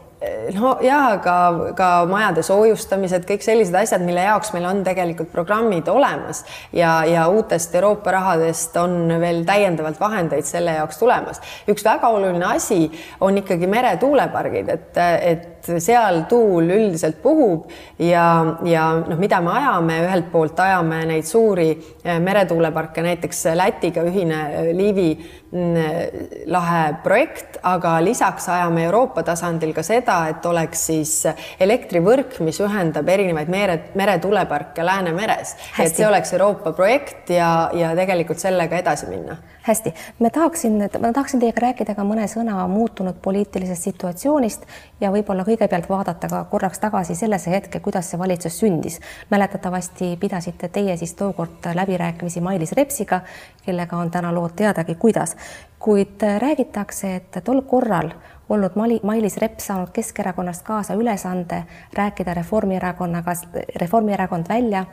No 0.55 0.77
ja 0.85 1.19
ka, 1.23 1.37
ka 1.77 1.89
majade 2.11 2.45
soojustamised, 2.47 3.25
kõik 3.29 3.45
sellised 3.45 3.77
asjad, 3.79 4.05
mille 4.07 4.25
jaoks 4.27 4.53
meil 4.55 4.67
on 4.69 4.83
tegelikult 4.87 5.33
programmid 5.33 5.89
olemas 5.93 6.45
ja, 6.73 7.03
ja 7.09 7.27
uutest 7.33 7.75
Euroopa 7.79 8.15
rahadest 8.15 8.77
on 8.81 9.15
veel 9.23 9.43
täiendavalt 9.49 10.01
vahendeid 10.01 10.47
selle 10.49 10.77
jaoks 10.79 11.01
tulemas. 11.01 11.43
üks 11.69 11.85
väga 11.87 12.13
oluline 12.13 12.47
asi 12.55 12.85
on 13.21 13.39
ikkagi 13.43 13.71
meretuulepargid, 13.71 14.69
et, 14.77 15.03
et 15.03 15.49
seal 15.63 16.25
tuul 16.29 16.71
üldiselt 16.75 17.21
puhub 17.23 17.71
ja, 18.03 18.57
ja 18.67 18.87
noh, 19.07 19.19
mida 19.21 19.41
me 19.45 19.55
ajame, 19.59 19.99
ühelt 20.07 20.31
poolt 20.33 20.59
ajame 20.61 21.03
neid 21.11 21.27
suuri 21.29 21.71
eh, 21.73 22.19
meretuuleparke, 22.23 23.05
näiteks 23.05 23.45
Lätiga 23.59 24.05
ühine 24.07 24.41
eh, 24.49 24.71
Liivi 24.77 25.09
mm, 25.53 26.47
lahe 26.51 26.83
projekt, 27.05 27.61
aga 27.63 27.99
lisaks 28.05 28.49
ajame 28.53 28.87
Euroopa 28.89 29.23
tasandil 29.27 29.75
ka 29.77 29.85
seda, 29.87 30.12
et 30.33 30.47
oleks 30.47 30.87
siis 30.91 31.15
elektrivõrk, 31.61 32.39
mis 32.45 32.61
ühendab 32.65 33.09
erinevaid 33.09 33.51
mere, 33.53 33.79
meretuuleparke 33.99 34.85
Läänemeres, 34.87 35.57
et 35.79 35.97
see 35.97 36.07
oleks 36.09 36.33
Euroopa 36.37 36.73
projekt 36.77 37.33
ja, 37.35 37.71
ja 37.77 37.95
tegelikult 37.99 38.43
sellega 38.43 38.79
edasi 38.83 39.11
minna. 39.11 39.37
Hästi, 39.63 39.95
me 40.19 40.31
tahaksin, 40.31 40.79
ma 41.01 41.13
tahaksin 41.13 41.41
teiega 41.41 41.61
rääkida 41.63 41.95
ka 41.95 42.03
mõne 42.03 42.25
sõna 42.27 42.65
muutunud 42.67 43.21
poliitilisest 43.23 43.87
situatsioonist 43.87 44.65
ja 45.01 45.13
võib-olla 45.15 45.45
kõigepealt 45.47 45.87
vaadata 45.87 46.27
ka 46.33 46.41
korraks 46.51 46.83
tagasi 46.83 47.15
sellesse 47.15 47.53
hetke, 47.55 47.79
kuidas 47.81 48.11
see 48.11 48.19
valitsus 48.19 48.59
sündis. 48.59 48.99
mäletatavasti 49.31 50.17
pidasite 50.21 50.69
teie 50.69 50.97
siis 50.97 51.15
tookord 51.15 51.71
läbirääkimisi 51.75 52.41
Mailis 52.41 52.73
Repsiga, 52.73 53.21
kellega 53.67 53.97
on 53.97 54.11
täna 54.11 54.35
lood 54.35 54.57
teadagi, 54.57 54.95
kuidas, 54.95 55.37
kuid 55.79 56.23
räägitakse, 56.39 57.15
et 57.15 57.45
tol 57.45 57.63
korral 57.63 58.11
olnud 58.53 58.77
Mali, 58.77 59.01
Mailis 59.03 59.37
Reps 59.41 59.67
saanud 59.67 59.91
Keskerakonnast 59.93 60.63
kaasa 60.63 60.95
ülesande 60.95 61.63
rääkida 61.95 62.35
Reformierakonnaga, 62.35 63.33
Reformierakond 63.81 64.49
välja 64.49 64.85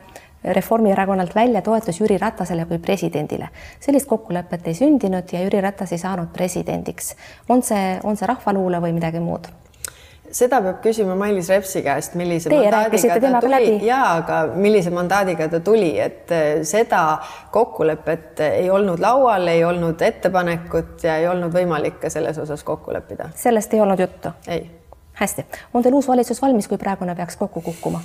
Reformierakonnalt 0.44 1.34
välja 1.34 1.62
toetus 1.62 2.00
Jüri 2.00 2.18
Ratasele 2.18 2.64
kui 2.64 2.78
presidendile. 2.78 3.48
sellist 3.80 4.08
kokkulepet 4.08 4.66
ei 4.66 4.74
sündinud 4.74 5.32
ja 5.32 5.42
Jüri 5.42 5.60
Ratas 5.60 5.92
ei 5.92 5.98
saanud 5.98 6.28
presidendiks. 6.32 7.16
on 7.48 7.62
see, 7.62 8.00
on 8.04 8.16
see 8.16 8.26
rahvaluule 8.26 8.80
või 8.80 8.92
midagi 8.92 9.20
muud? 9.20 9.52
Seda 10.30 10.60
peab 10.62 10.80
küsima 10.84 11.14
Mailis 11.18 11.48
Repsi 11.52 11.82
käest, 11.84 12.14
millise 12.18 12.50
Teie 12.50 12.70
mandaadiga 12.70 13.18
ta 13.20 13.40
tuli 13.42 13.72
ja 13.86 14.00
aga 14.20 14.40
millise 14.54 14.92
mandaadiga 14.94 15.48
ta 15.52 15.60
tuli, 15.64 15.90
et 16.00 16.32
eh, 16.34 16.48
seda 16.66 17.02
kokkulepet 17.52 18.44
ei 18.50 18.70
olnud 18.70 19.02
laual, 19.02 19.48
ei 19.52 19.64
olnud 19.64 20.02
ettepanekut 20.02 21.04
ja 21.06 21.18
ei 21.20 21.28
olnud 21.28 21.54
võimalik 21.54 22.00
ka 22.04 22.10
selles 22.12 22.38
osas 22.38 22.64
kokku 22.64 22.94
leppida. 22.94 23.30
sellest 23.36 23.74
ei 23.74 23.80
olnud 23.80 24.00
juttu? 24.00 24.34
ei. 24.48 24.66
hästi, 25.20 25.46
on 25.74 25.82
teil 25.82 25.98
uus 25.98 26.08
valitsus 26.08 26.42
valmis, 26.42 26.68
kui 26.68 26.78
praegune 26.78 27.16
peaks 27.16 27.36
kokku 27.36 27.60
kukkuma? 27.60 28.02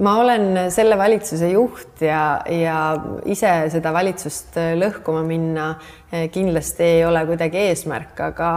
Ma 0.00 0.16
olen 0.20 0.72
selle 0.72 0.96
valitsuse 0.98 1.50
juht 1.52 2.02
ja, 2.04 2.40
ja 2.48 2.76
ise 3.28 3.52
seda 3.72 3.92
valitsust 3.94 4.56
lõhkuma 4.80 5.22
minna 5.26 5.70
eh, 6.12 6.28
kindlasti 6.32 6.86
ei 6.86 7.04
ole 7.06 7.22
kuidagi 7.28 7.60
eesmärk, 7.68 8.18
aga, 8.30 8.50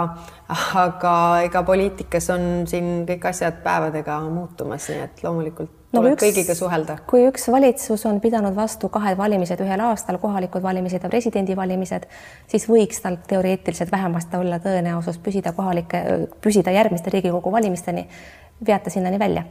aga 0.79 1.13
ega 1.47 1.63
poliitikas 1.67 2.29
on 2.33 2.49
siin 2.69 3.03
kõik 3.09 3.27
asjad 3.33 3.63
päevadega 3.65 4.19
muutumas, 4.29 4.87
nii 4.91 5.07
et 5.07 5.23
loomulikult 5.25 5.71
no, 5.93 5.99
tuleb 5.99 6.15
üks, 6.15 6.23
kõigiga 6.25 6.55
suhelda. 6.57 6.97
kui 7.09 7.25
üks 7.27 7.49
valitsus 7.53 8.05
on 8.09 8.21
pidanud 8.23 8.55
vastu 8.57 8.89
kahed 8.93 9.17
valimised 9.19 9.63
ühel 9.65 9.83
aastal, 9.89 10.19
kohalikud 10.23 10.63
valimised 10.63 11.03
ja 11.03 11.11
presidendivalimised, 11.11 12.07
siis 12.51 12.69
võiks 12.69 13.03
tal 13.03 13.19
teoreetiliselt 13.27 13.91
vähemasti 13.91 14.39
olla 14.39 14.61
tõenäosus 14.63 15.19
püsida 15.23 15.55
kohalike, 15.57 16.05
püsida 16.43 16.75
järgmiste 16.75 17.13
Riigikogu 17.13 17.51
valimisteni, 17.51 18.07
veate 18.63 18.93
sinnani 18.93 19.19
välja 19.19 19.45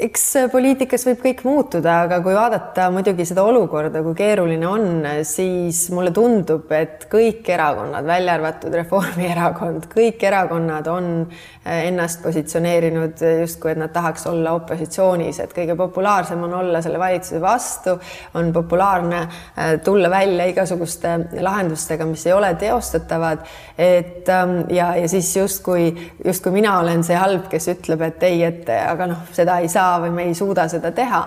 eks 0.00 0.24
poliitikas 0.52 1.04
võib 1.06 1.20
kõik 1.22 1.42
muutuda, 1.44 2.02
aga 2.06 2.18
kui 2.24 2.34
vaadata 2.36 2.88
muidugi 2.92 3.26
seda 3.28 3.44
olukorda, 3.44 4.02
kui 4.04 4.14
keeruline 4.16 4.66
on, 4.68 4.86
siis 5.28 5.84
mulle 5.92 6.12
tundub, 6.14 6.70
et 6.72 7.06
kõik 7.12 7.48
erakonnad, 7.52 8.06
välja 8.08 8.36
arvatud 8.38 8.74
Reformierakond, 8.80 9.88
kõik 9.92 10.24
erakonnad 10.24 10.88
on 10.92 11.10
eh, 11.22 11.88
ennast 11.90 12.22
positsioneerinud 12.24 13.20
justkui, 13.42 13.74
et 13.74 13.82
nad 13.82 13.92
tahaks 13.92 14.26
olla 14.30 14.54
opositsioonis, 14.56 15.42
et 15.44 15.52
kõige 15.56 15.76
populaarsem 15.78 16.40
on 16.48 16.56
olla 16.62 16.82
selle 16.84 17.00
valitsuse 17.02 17.42
vastu, 17.42 17.96
on 18.40 18.52
populaarne 18.54 19.22
eh, 19.22 19.74
tulla 19.84 20.10
välja 20.12 20.48
igasuguste 20.52 21.18
lahendustega, 21.40 22.08
mis 22.08 22.24
ei 22.26 22.36
ole 22.36 22.54
teostatavad. 22.60 23.44
et 23.78 24.28
ähm, 24.28 24.58
ja, 24.70 24.94
ja 24.96 25.08
siis 25.08 25.36
justkui, 25.36 25.92
justkui 26.24 26.52
mina 26.52 26.78
olen 26.78 27.04
see 27.04 27.16
halb, 27.16 27.48
kes 27.50 27.68
ütleb, 27.74 28.02
et 28.08 28.22
ei, 28.28 28.42
et 28.46 28.68
aga 28.72 29.06
noh, 29.10 29.24
seda 29.34 29.58
ei 29.60 29.68
saa 29.68 29.81
saa 29.82 29.98
või 30.02 30.12
me 30.14 30.26
ei 30.30 30.34
suuda 30.38 30.68
seda 30.70 30.92
teha. 30.94 31.22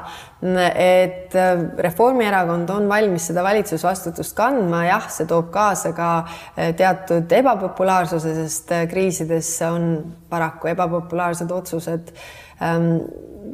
et 0.45 1.35
äh, 1.35 1.51
Reformierakond 1.81 2.69
on 2.69 2.89
valmis 2.89 3.27
seda 3.31 3.43
valitsusvastutust 3.43 4.35
kandma, 4.37 4.83
jah, 4.85 5.07
see 5.09 5.25
toob 5.29 5.49
kaasa 5.53 5.93
ka 5.97 6.09
äh, 6.21 6.73
teatud 6.77 7.31
ebapopulaarsuse, 7.39 8.35
sest 8.43 8.73
äh, 8.75 8.85
kriisides 8.91 9.49
on 9.65 9.87
paraku 10.29 10.69
ebapopulaarsed 10.75 11.51
otsused 11.51 12.13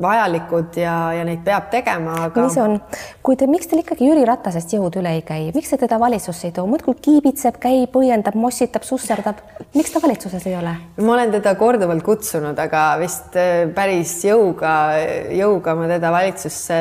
vajalikud 0.02 0.78
ja, 0.80 0.96
ja 1.14 1.26
neid 1.28 1.42
peab 1.46 1.70
tegema, 1.72 2.16
aga. 2.28 2.46
see 2.54 2.64
on, 2.64 2.78
kuid 3.26 3.44
miks 3.52 3.70
teil 3.70 3.82
ikkagi 3.84 4.08
Jüri 4.08 4.24
Ratasest 4.28 4.74
jõud 4.76 4.96
üle 5.02 5.14
ei 5.18 5.24
käi, 5.26 5.50
miks 5.56 5.72
te 5.74 5.80
teda 5.84 6.00
valitsusse 6.02 6.50
ei 6.50 6.56
too, 6.56 6.66
muudkui 6.70 6.96
kiibitseb, 7.02 7.58
käib, 7.62 7.96
õiendab, 7.98 8.38
mossitab, 8.40 8.86
susserdab, 8.88 9.42
miks 9.76 9.94
ta 9.94 10.02
valitsuses 10.04 10.46
ei 10.50 10.56
ole? 10.58 10.74
ma 11.02 11.16
olen 11.16 11.34
teda 11.36 11.54
korduvalt 11.60 12.06
kutsunud, 12.06 12.60
aga 12.62 12.86
vist 13.02 13.38
äh, 13.40 13.66
päris 13.76 14.16
jõuga, 14.26 14.74
jõuga 15.38 15.76
ma 15.78 15.90
teda 15.92 16.14
valitsusse 16.14 16.80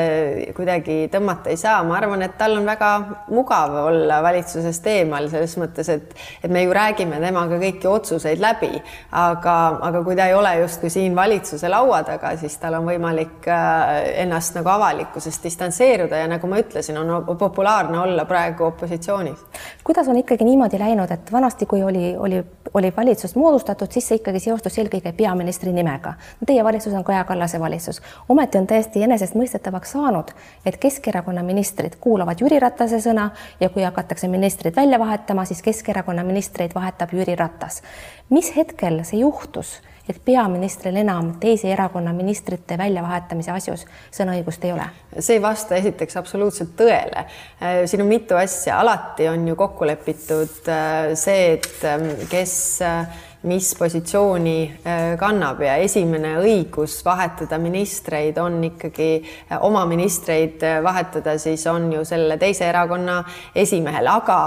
kuidagi 0.57 1.03
tõmmata 1.13 1.53
ei 1.53 1.61
saa, 1.61 1.81
ma 1.87 1.99
arvan, 2.01 2.25
et 2.27 2.37
tal 2.41 2.57
on 2.59 2.69
väga 2.69 2.93
mugav 3.31 3.77
olla 3.87 4.21
valitsusest 4.25 4.87
eemal 4.95 5.29
selles 5.33 5.57
mõttes, 5.61 5.91
et, 5.93 6.15
et 6.45 6.51
me 6.53 6.65
ju 6.65 6.75
räägime 6.77 7.21
temaga 7.23 7.61
kõiki 7.61 7.91
otsuseid 7.91 8.43
läbi, 8.43 8.73
aga, 9.17 9.57
aga 9.91 10.05
kui 10.07 10.17
ta 10.19 10.31
ei 10.31 10.37
ole 10.37 10.57
justkui 10.63 10.93
siin 10.93 11.17
valitsuse 11.19 11.69
laua 11.71 12.03
taga, 12.07 12.10
siis 12.41 12.57
tal 12.59 12.75
on 12.79 12.87
võimalik 12.87 13.47
äh, 13.49 13.91
ennast 14.23 14.55
nagu 14.57 14.69
avalikkusest 14.69 15.45
distantseeruda 15.45 16.23
ja 16.23 16.29
nagu 16.31 16.47
ma 16.51 16.61
ütlesin, 16.61 16.99
on 16.99 17.37
populaarne 17.39 17.99
olla 17.99 18.25
praegu 18.25 18.65
opositsioonis. 18.65 19.39
kuidas 19.85 20.09
on 20.09 20.17
ikkagi 20.17 20.45
niimoodi 20.45 20.79
läinud, 20.79 21.11
et 21.11 21.33
vanasti, 21.33 21.67
kui 21.67 21.83
oli, 21.83 22.17
oli, 22.17 22.43
oli 22.75 22.93
valitsus 22.97 23.37
moodustatud, 23.37 23.91
siis 23.91 24.09
see 24.09 24.21
ikkagi 24.21 24.41
seostus 24.41 24.79
eelkõige 24.79 25.13
peaministri 25.13 25.73
nimega. 25.73 26.15
Teie 26.47 26.65
valitsus 26.65 26.95
on 26.95 27.05
Kaja 27.05 27.25
Kallase 27.25 27.61
valitsus, 27.61 28.03
ometi 28.29 28.59
on 28.59 28.67
täiesti 28.67 29.03
enesestmõistetavaks 29.03 29.93
saanud, 29.97 30.33
et 30.67 30.77
Keskerakonna 30.77 31.43
ministrid 31.43 31.97
kuulavad 32.01 32.41
Jüri 32.41 32.59
Ratase 32.61 33.01
sõna 33.05 33.31
ja 33.61 33.69
kui 33.69 33.83
hakatakse 33.83 34.29
ministrid 34.29 34.77
välja 34.77 34.99
vahetama, 34.99 35.45
siis 35.45 35.63
Keskerakonna 35.63 36.25
ministreid 36.25 36.75
vahetab 36.75 37.13
Jüri 37.13 37.37
Ratas. 37.37 37.83
mis 38.31 38.57
hetkel 38.57 39.05
see 39.05 39.21
juhtus? 39.21 39.81
Et 40.09 40.21
peaministril 40.25 40.97
enam 41.03 41.35
teise 41.41 41.71
erakonna 41.73 42.13
ministrite 42.17 42.79
väljavahetamise 42.79 43.53
asjus 43.55 43.87
sõnaõigust 44.17 44.65
ei 44.65 44.73
ole? 44.75 44.87
see 45.19 45.39
ei 45.39 45.43
vasta 45.43 45.75
esiteks 45.77 46.17
absoluutselt 46.17 46.77
tõele. 46.79 47.25
Äh, 47.61 47.83
siin 47.91 48.05
on 48.05 48.11
mitu 48.11 48.39
asja, 48.39 48.79
alati 48.81 49.29
on 49.29 49.49
ju 49.49 49.57
kokku 49.59 49.89
lepitud 49.89 50.71
äh, 50.71 51.13
see, 51.19 51.57
et 51.59 51.85
ähm, 51.85 52.09
kes 52.31 52.55
äh, 52.87 53.27
mis 53.43 53.75
positsiooni 53.79 54.57
äh, 54.85 55.19
kannab 55.19 55.63
ja 55.65 55.79
esimene 55.81 56.35
õigus 56.43 56.99
vahetada 57.05 57.57
ministreid 57.59 58.37
on 58.39 58.59
ikkagi 58.69 59.09
äh, 59.23 59.57
oma 59.65 59.87
ministreid 59.89 60.61
äh, 60.67 60.81
vahetada, 60.85 61.39
siis 61.41 61.65
on 61.71 61.89
ju 61.93 62.05
selle 62.05 62.37
teise 62.41 62.69
erakonna 62.69 63.23
esimehel, 63.57 64.11
aga 64.13 64.41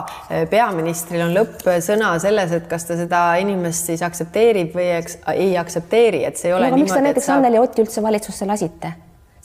peaministril 0.50 1.26
on 1.26 1.34
lõppsõna 1.34 2.14
selles, 2.22 2.54
et 2.54 2.68
kas 2.70 2.86
ta 2.86 2.98
seda 3.00 3.24
inimest 3.42 3.90
siis 3.90 4.04
aktsepteerib 4.06 4.78
või 4.78 4.92
ei 5.34 5.56
aktsepteeri, 5.58 6.22
et 6.28 6.38
see 6.38 6.52
ei 6.52 6.58
ole 6.60 6.70
no, 6.70 6.76
niimoodi. 6.76 6.86
miks 6.86 7.00
te 7.00 7.08
näiteks 7.08 7.32
saab... 7.32 7.42
Anneli 7.42 7.62
Otti 7.64 7.86
üldse 7.86 8.06
valitsusse 8.06 8.46
lasite? 8.50 8.94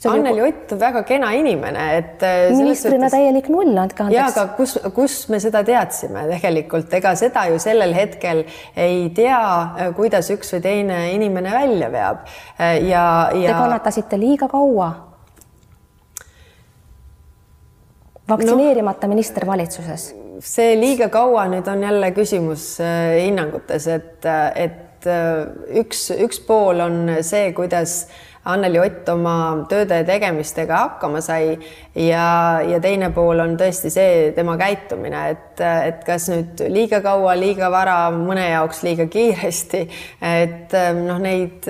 Anneli 0.06 0.42
Ott 0.46 0.72
on 0.72 0.78
väga 0.78 1.00
kena 1.02 1.32
inimene, 1.34 1.84
et 1.98 2.20
ministrina 2.54 3.08
täielik 3.10 3.48
null, 3.50 3.72
andke 3.74 4.04
andeks. 4.04 4.14
jaa, 4.14 4.28
aga 4.30 4.44
kus, 4.54 4.76
kus 4.94 5.16
me 5.32 5.40
seda 5.42 5.64
teadsime 5.66 6.22
tegelikult, 6.28 6.92
ega 6.94 7.16
seda 7.18 7.48
ju 7.50 7.58
sellel 7.58 7.96
hetkel 7.96 8.44
ei 8.78 9.08
tea, 9.16 9.40
kuidas 9.98 10.30
üks 10.30 10.54
või 10.54 10.62
teine 10.68 11.00
inimene 11.16 11.50
välja 11.50 11.90
veab 11.90 12.22
ja, 12.60 13.02
ja. 13.34 13.50
Te 13.50 13.58
kannatasite 13.58 14.20
liiga 14.22 14.46
kaua 14.52 14.92
vaktsineerimata 18.28 19.06
no, 19.06 19.14
minister 19.14 19.46
valitsuses? 19.48 20.10
see 20.44 20.76
liiga 20.78 21.08
kaua 21.10 21.48
nüüd 21.50 21.66
on 21.70 21.82
jälle 21.82 22.12
küsimus 22.14 22.76
äh, 22.84 23.16
hinnangutes, 23.24 23.88
et, 23.90 24.28
et 24.54 25.08
äh, 25.10 25.80
üks, 25.80 26.08
üks 26.14 26.38
pool 26.46 26.84
on 26.84 27.00
see, 27.26 27.50
kuidas 27.56 28.04
Anneli 28.48 28.80
Ott 28.80 29.08
oma 29.12 29.34
tööde 29.70 30.02
tegemistega 30.08 30.82
hakkama 30.84 31.20
sai. 31.24 31.56
Ja, 31.98 32.60
ja 32.64 32.78
teine 32.82 33.10
pool 33.14 33.42
on 33.42 33.56
tõesti 33.60 33.90
see 33.92 34.28
tema 34.36 34.56
käitumine, 34.60 35.24
et, 35.34 35.62
et 35.62 36.04
kas 36.06 36.28
nüüd 36.32 36.62
liiga 36.72 37.02
kaua, 37.04 37.34
liiga 37.38 37.70
vara, 37.72 37.98
mõne 38.14 38.46
jaoks 38.50 38.84
liiga 38.86 39.08
kiiresti, 39.10 39.82
et 40.24 40.78
noh, 41.02 41.18
neid 41.22 41.68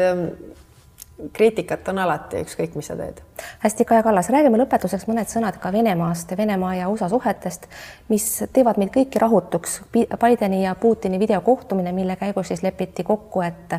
kriitikat 1.33 1.89
on 1.89 1.99
alati, 1.99 2.43
ükskõik 2.47 2.75
mis 2.79 2.87
sa 2.87 2.97
teed. 2.97 3.21
hästi, 3.59 3.85
Kaja 3.85 4.03
Kallas, 4.03 4.29
räägime 4.31 4.59
lõpetuseks 4.61 5.07
mõned 5.09 5.31
sõnad 5.31 5.59
ka 5.59 5.73
Venemaast, 5.73 6.37
Venemaa 6.39 6.75
ja 6.75 6.89
USA 6.89 7.09
suhetest, 7.11 7.67
mis 8.09 8.27
teevad 8.53 8.79
meid 8.79 8.93
kõiki 8.95 9.19
rahutuks. 9.19 9.81
Bideni 9.93 10.63
ja 10.63 10.75
Putini 10.75 11.19
videokohtumine, 11.19 11.93
mille 11.93 12.17
käigus 12.17 12.49
siis 12.49 12.63
lepiti 12.63 13.05
kokku, 13.05 13.43
et 13.43 13.75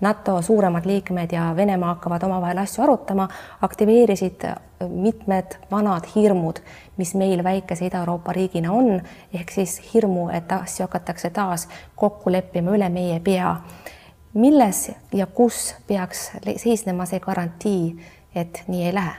NATO 0.00 0.42
suuremad 0.42 0.86
liikmed 0.86 1.32
ja 1.32 1.52
Venemaa 1.56 1.94
hakkavad 1.94 2.26
omavahel 2.26 2.58
asju 2.58 2.84
arutama, 2.84 3.28
aktiveerisid 3.62 4.48
mitmed 4.88 5.58
vanad 5.70 6.08
hirmud, 6.14 6.58
mis 6.96 7.14
meil 7.14 7.44
väikese 7.44 7.86
Ida-Euroopa 7.86 8.32
riigina 8.32 8.72
on, 8.72 9.00
ehk 9.34 9.50
siis 9.50 9.78
hirmu, 9.94 10.28
et 10.34 10.52
asju 10.52 10.88
hakatakse 10.88 11.30
taas 11.30 11.68
kokku 11.94 12.32
leppima 12.32 12.74
üle 12.74 12.88
meie 12.88 13.20
pea 13.20 13.56
milles 14.34 14.90
ja 15.14 15.26
kus 15.26 15.74
peaks 15.88 16.30
seisnema 16.56 17.06
see 17.06 17.20
garantii, 17.20 17.96
et 18.34 18.62
nii 18.68 18.86
ei 18.86 18.94
lähe? 18.94 19.18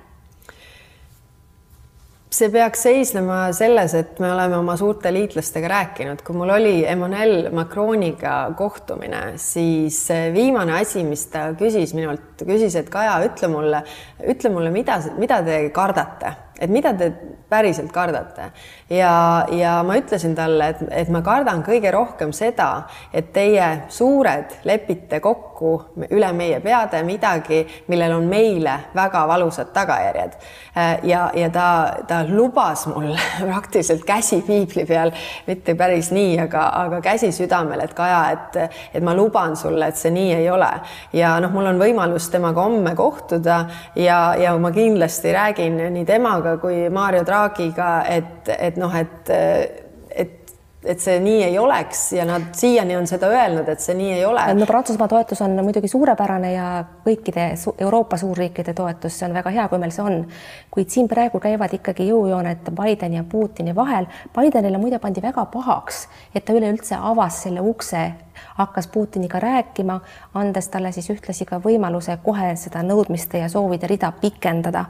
see 2.31 2.47
peaks 2.47 2.85
seisnema 2.85 3.49
selles, 3.51 3.91
et 3.97 4.19
me 4.23 4.29
oleme 4.31 4.55
oma 4.55 4.77
suurte 4.79 5.11
liitlastega 5.11 5.67
rääkinud, 5.67 6.21
kui 6.23 6.37
mul 6.39 6.53
oli 6.55 6.85
Emmanuel 6.87 7.49
Macroniga 7.51 8.53
kohtumine, 8.57 9.33
siis 9.41 10.05
viimane 10.33 10.77
asi, 10.79 11.03
mis 11.03 11.25
ta 11.33 11.49
küsis 11.59 11.91
minult, 11.97 12.45
küsis, 12.47 12.77
et 12.79 12.87
Kaja, 12.91 13.17
ütle 13.27 13.51
mulle, 13.51 13.83
ütle 14.31 14.51
mulle, 14.53 14.71
mida, 14.71 14.95
mida 15.19 15.41
te 15.43 15.59
kardate, 15.75 16.31
et 16.61 16.69
mida 16.69 16.93
te 16.93 17.11
päriselt 17.49 17.91
kardate 17.91 18.51
ja, 18.89 19.45
ja 19.51 19.73
ma 19.83 19.97
ütlesin 19.99 20.35
talle, 20.37 20.71
et, 20.71 20.83
et 21.03 21.09
ma 21.11 21.21
kardan 21.25 21.63
kõige 21.65 21.91
rohkem 21.93 22.31
seda, 22.35 22.85
et 23.13 23.31
teie 23.35 23.67
suured 23.91 24.61
lepite 24.67 25.19
kokku 25.23 25.73
üle 26.09 26.31
meie 26.35 26.59
peade 26.63 27.01
midagi, 27.05 27.61
millel 27.91 28.15
on 28.17 28.27
meile 28.29 28.77
väga 28.95 29.23
valusad 29.29 29.71
tagajärjed. 29.75 30.37
ja, 31.03 31.21
ja 31.35 31.49
ta, 31.53 31.67
ta 32.07 32.21
lubas 32.29 32.85
mulle 32.87 33.19
praktiliselt 33.49 34.05
käsi 34.07 34.41
piibli 34.47 34.85
peal, 34.87 35.11
mitte 35.47 35.75
päris 35.75 36.11
nii, 36.11 36.37
aga, 36.45 36.67
aga 36.85 37.01
käsi 37.01 37.31
südamel, 37.35 37.83
et 37.83 37.93
Kaja, 37.93 38.21
et, 38.31 38.57
et 38.95 39.03
ma 39.03 39.13
luban 39.15 39.55
sulle, 39.59 39.91
et 39.91 39.99
see 39.99 40.13
nii 40.13 40.33
ei 40.39 40.49
ole. 40.49 40.71
ja 41.13 41.35
noh, 41.43 41.51
mul 41.53 41.67
on 41.73 41.81
võimalus 41.81 42.29
temaga 42.31 42.63
homme 42.63 42.95
kohtuda 42.95 43.65
ja, 43.95 44.21
ja 44.39 44.55
ma 44.57 44.71
kindlasti 44.71 45.33
räägin 45.35 45.77
nii 45.97 46.05
temaga 46.07 46.50
kui 46.61 46.89
Mario 46.89 47.25
Draghi 47.25 47.61
Draagiga, 47.71 48.03
et, 48.07 48.49
et 48.59 48.77
noh, 48.77 48.93
et, 48.95 49.29
et 50.09 50.37
et 50.81 50.97
see 50.97 51.19
nii 51.21 51.43
ei 51.45 51.57
oleks 51.61 51.99
ja 52.15 52.23
nad 52.25 52.47
siiani 52.57 52.95
on 52.97 53.05
seda 53.05 53.27
öelnud, 53.29 53.67
et 53.69 53.79
see 53.79 53.93
nii 53.93 54.15
ei 54.15 54.23
ole. 54.25 54.41
no 54.57 54.65
Prantsusmaa 54.65 55.07
toetus 55.07 55.41
on 55.45 55.53
muidugi 55.61 55.87
suurepärane 55.87 56.53
ja 56.55 56.69
kõikide 57.05 57.51
Euroopa 57.77 58.17
suurriikide 58.17 58.73
toetus, 58.73 59.19
see 59.19 59.27
on 59.27 59.35
väga 59.37 59.53
hea, 59.53 59.67
kui 59.69 59.77
meil 59.77 59.93
see 59.93 60.05
on. 60.05 60.23
kuid 60.73 60.89
siin 60.89 61.05
praegu 61.11 61.37
käivad 61.39 61.75
ikkagi 61.77 62.07
jõujooned 62.09 62.73
Bideni 62.73 63.19
ja 63.19 63.23
Putini 63.29 63.75
vahel. 63.77 64.07
Bidenile 64.33 64.81
muide 64.81 64.97
pandi 64.99 65.21
väga 65.21 65.45
pahaks, 65.53 66.07
et 66.33 66.45
ta 66.45 66.57
üleüldse 66.57 66.97
avas 66.97 67.43
selle 67.43 67.61
ukse, 67.61 68.01
hakkas 68.57 68.89
Putiniga 68.89 69.39
rääkima, 69.39 69.99
andes 70.33 70.73
talle 70.73 70.91
siis 70.91 71.13
ühtlasi 71.13 71.45
ka 71.45 71.61
võimaluse 71.61 72.17
kohe 72.25 72.55
seda 72.57 72.81
nõudmiste 72.81 73.43
ja 73.43 73.53
soovide 73.53 73.91
rida 73.91 74.09
pikendada 74.17 74.85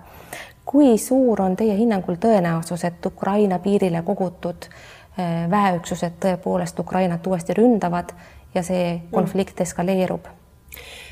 kui 0.71 0.97
suur 0.97 1.41
on 1.41 1.55
teie 1.59 1.75
hinnangul 1.77 2.15
tõenäosus, 2.15 2.85
et 2.87 3.05
Ukraina 3.05 3.59
piirile 3.59 4.01
kogutud 4.07 4.67
äh, 4.67 5.49
väeüksused 5.51 6.19
tõepoolest 6.23 6.79
Ukrainat 6.79 7.27
uuesti 7.27 7.53
ründavad 7.57 8.13
ja 8.55 8.63
see 8.63 9.01
konflikt 9.11 9.61
eskaleerub? 9.61 10.31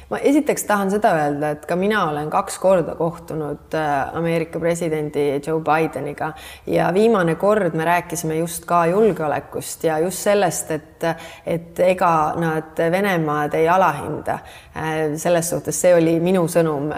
Ma 0.10 0.18
esiteks 0.18 0.64
tahan 0.68 0.92
seda 0.92 1.14
öelda, 1.18 1.52
et 1.56 1.66
ka 1.70 1.76
mina 1.80 2.04
olen 2.10 2.30
kaks 2.30 2.60
korda 2.60 2.96
kohtunud 2.96 3.76
äh, 3.78 4.16
Ameerika 4.18 4.60
presidendi 4.60 5.42
Joe 5.48 5.62
Bideniga 5.62 6.32
ja 6.68 6.90
viimane 6.94 7.36
kord 7.36 7.74
me 7.74 7.86
rääkisime 7.86 8.40
just 8.40 8.66
ka 8.66 8.86
julgeolekust 8.90 9.84
ja 9.84 10.00
just 10.00 10.26
sellest, 10.26 10.72
et, 10.72 11.08
et 11.46 11.80
ega 11.80 12.14
nad 12.40 12.80
Venemaad 12.92 13.54
ei 13.54 13.70
alahinda. 13.70 14.40
Äh, 14.76 14.96
selles 15.16 15.50
suhtes 15.50 15.82
see 15.82 15.94
oli 15.96 16.20
minu 16.20 16.48
sõnum 16.50 16.90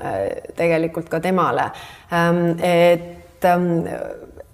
tegelikult 0.56 1.10
ka 1.10 1.19
temale 1.19 1.71
Ähm, 2.12 2.60
et 2.60 3.45
ähm, 3.45 3.88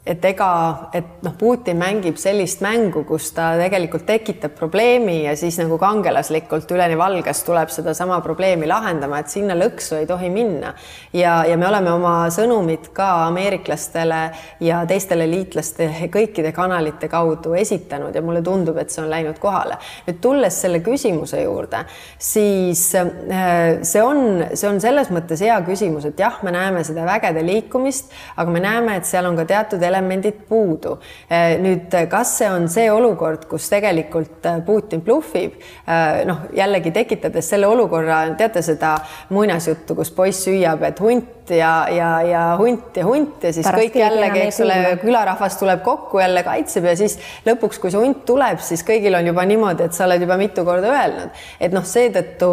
et 0.08 0.26
ega, 0.26 0.50
et 0.96 1.24
noh, 1.26 1.34
Putin 1.38 1.78
mängib 1.80 2.18
sellist 2.20 2.62
mängu, 2.64 3.04
kus 3.08 3.30
ta 3.36 3.50
tegelikult 3.60 4.06
tekitab 4.08 4.56
probleemi 4.58 5.20
ja 5.26 5.36
siis 5.38 5.58
nagu 5.60 5.78
kangelaslikult 5.82 6.72
üleni 6.72 6.98
valges 7.00 7.44
tuleb 7.48 7.72
sedasama 7.74 8.20
probleemi 8.24 8.70
lahendama, 8.70 9.20
et 9.20 9.32
sinna 9.32 9.58
lõksu 9.58 10.00
ei 10.00 10.08
tohi 10.08 10.30
minna. 10.34 10.74
ja, 11.14 11.42
ja 11.46 11.58
me 11.58 11.68
oleme 11.68 11.92
oma 11.92 12.16
sõnumid 12.34 12.92
ka 12.96 13.10
ameeriklastele 13.28 14.22
ja 14.64 14.84
teistele 14.88 15.28
liitlaste 15.30 15.90
kõikide 16.16 16.54
kanalite 16.56 17.10
kaudu 17.12 17.58
esitanud 17.60 18.16
ja 18.16 18.24
mulle 18.24 18.42
tundub, 18.46 18.80
et 18.80 18.94
see 18.94 19.04
on 19.04 19.12
läinud 19.12 19.40
kohale. 19.44 19.78
nüüd 20.08 20.22
tulles 20.24 20.62
selle 20.62 20.80
küsimuse 20.86 21.42
juurde, 21.44 21.84
siis 22.20 22.88
äh, 22.96 23.84
see 23.84 24.04
on, 24.04 24.46
see 24.54 24.70
on 24.70 24.82
selles 24.84 25.12
mõttes 25.14 25.44
hea 25.44 25.60
küsimus, 25.68 26.08
et 26.08 26.20
jah, 26.20 26.40
me 26.48 26.56
näeme 26.56 26.84
seda 26.88 27.06
vägede 27.08 27.44
liikumist, 27.46 28.14
aga 28.38 28.54
me 28.54 28.64
näeme, 28.64 28.98
et 28.98 29.10
seal 29.10 29.28
on 29.28 29.36
ka 29.38 29.46
teatud 29.50 29.84
elemendid, 29.84 29.97
elemendid 29.98 30.44
puudu. 30.50 30.98
Eh, 31.30 31.58
nüüd, 31.62 31.94
kas 32.10 32.38
see 32.40 32.50
on 32.52 32.68
see 32.72 32.90
olukord, 32.92 33.48
kus 33.50 33.70
tegelikult 33.72 34.46
eh, 34.46 34.60
Putin 34.66 35.02
bluffib, 35.06 35.58
eh, 35.88 36.22
noh, 36.30 36.48
jällegi 36.56 36.94
tekitades 36.96 37.50
selle 37.50 37.68
olukorra, 37.68 38.24
teate 38.38 38.62
seda 38.66 38.98
muinasjuttu, 39.34 39.98
kus 39.98 40.14
poiss 40.14 40.48
hüüab, 40.50 40.86
et 40.88 41.02
hunt 41.04 41.37
ja, 41.56 41.72
ja, 41.92 42.12
ja 42.28 42.44
hunt 42.60 42.98
ja 42.98 43.06
hunt 43.08 43.44
ja 43.44 43.52
siis 43.56 43.66
Pärast 43.68 43.84
kõik 43.84 43.98
jällegi, 44.00 44.44
eks 44.46 44.62
ole, 44.66 44.78
külarahvas 45.02 45.58
tuleb 45.60 45.84
kokku, 45.86 46.22
jälle 46.22 46.44
kaitseb 46.48 46.88
ja 46.92 46.96
siis 47.00 47.18
lõpuks, 47.48 47.82
kui 47.82 47.94
see 47.94 48.02
hunt 48.02 48.24
tuleb, 48.30 48.62
siis 48.64 48.86
kõigil 48.88 49.18
on 49.18 49.32
juba 49.32 49.46
niimoodi, 49.50 49.88
et 49.90 49.98
sa 49.98 50.06
oled 50.06 50.24
juba 50.24 50.38
mitu 50.40 50.66
korda 50.68 50.94
öelnud, 50.94 51.44
et 51.60 51.76
noh, 51.76 51.86
seetõttu 51.88 52.52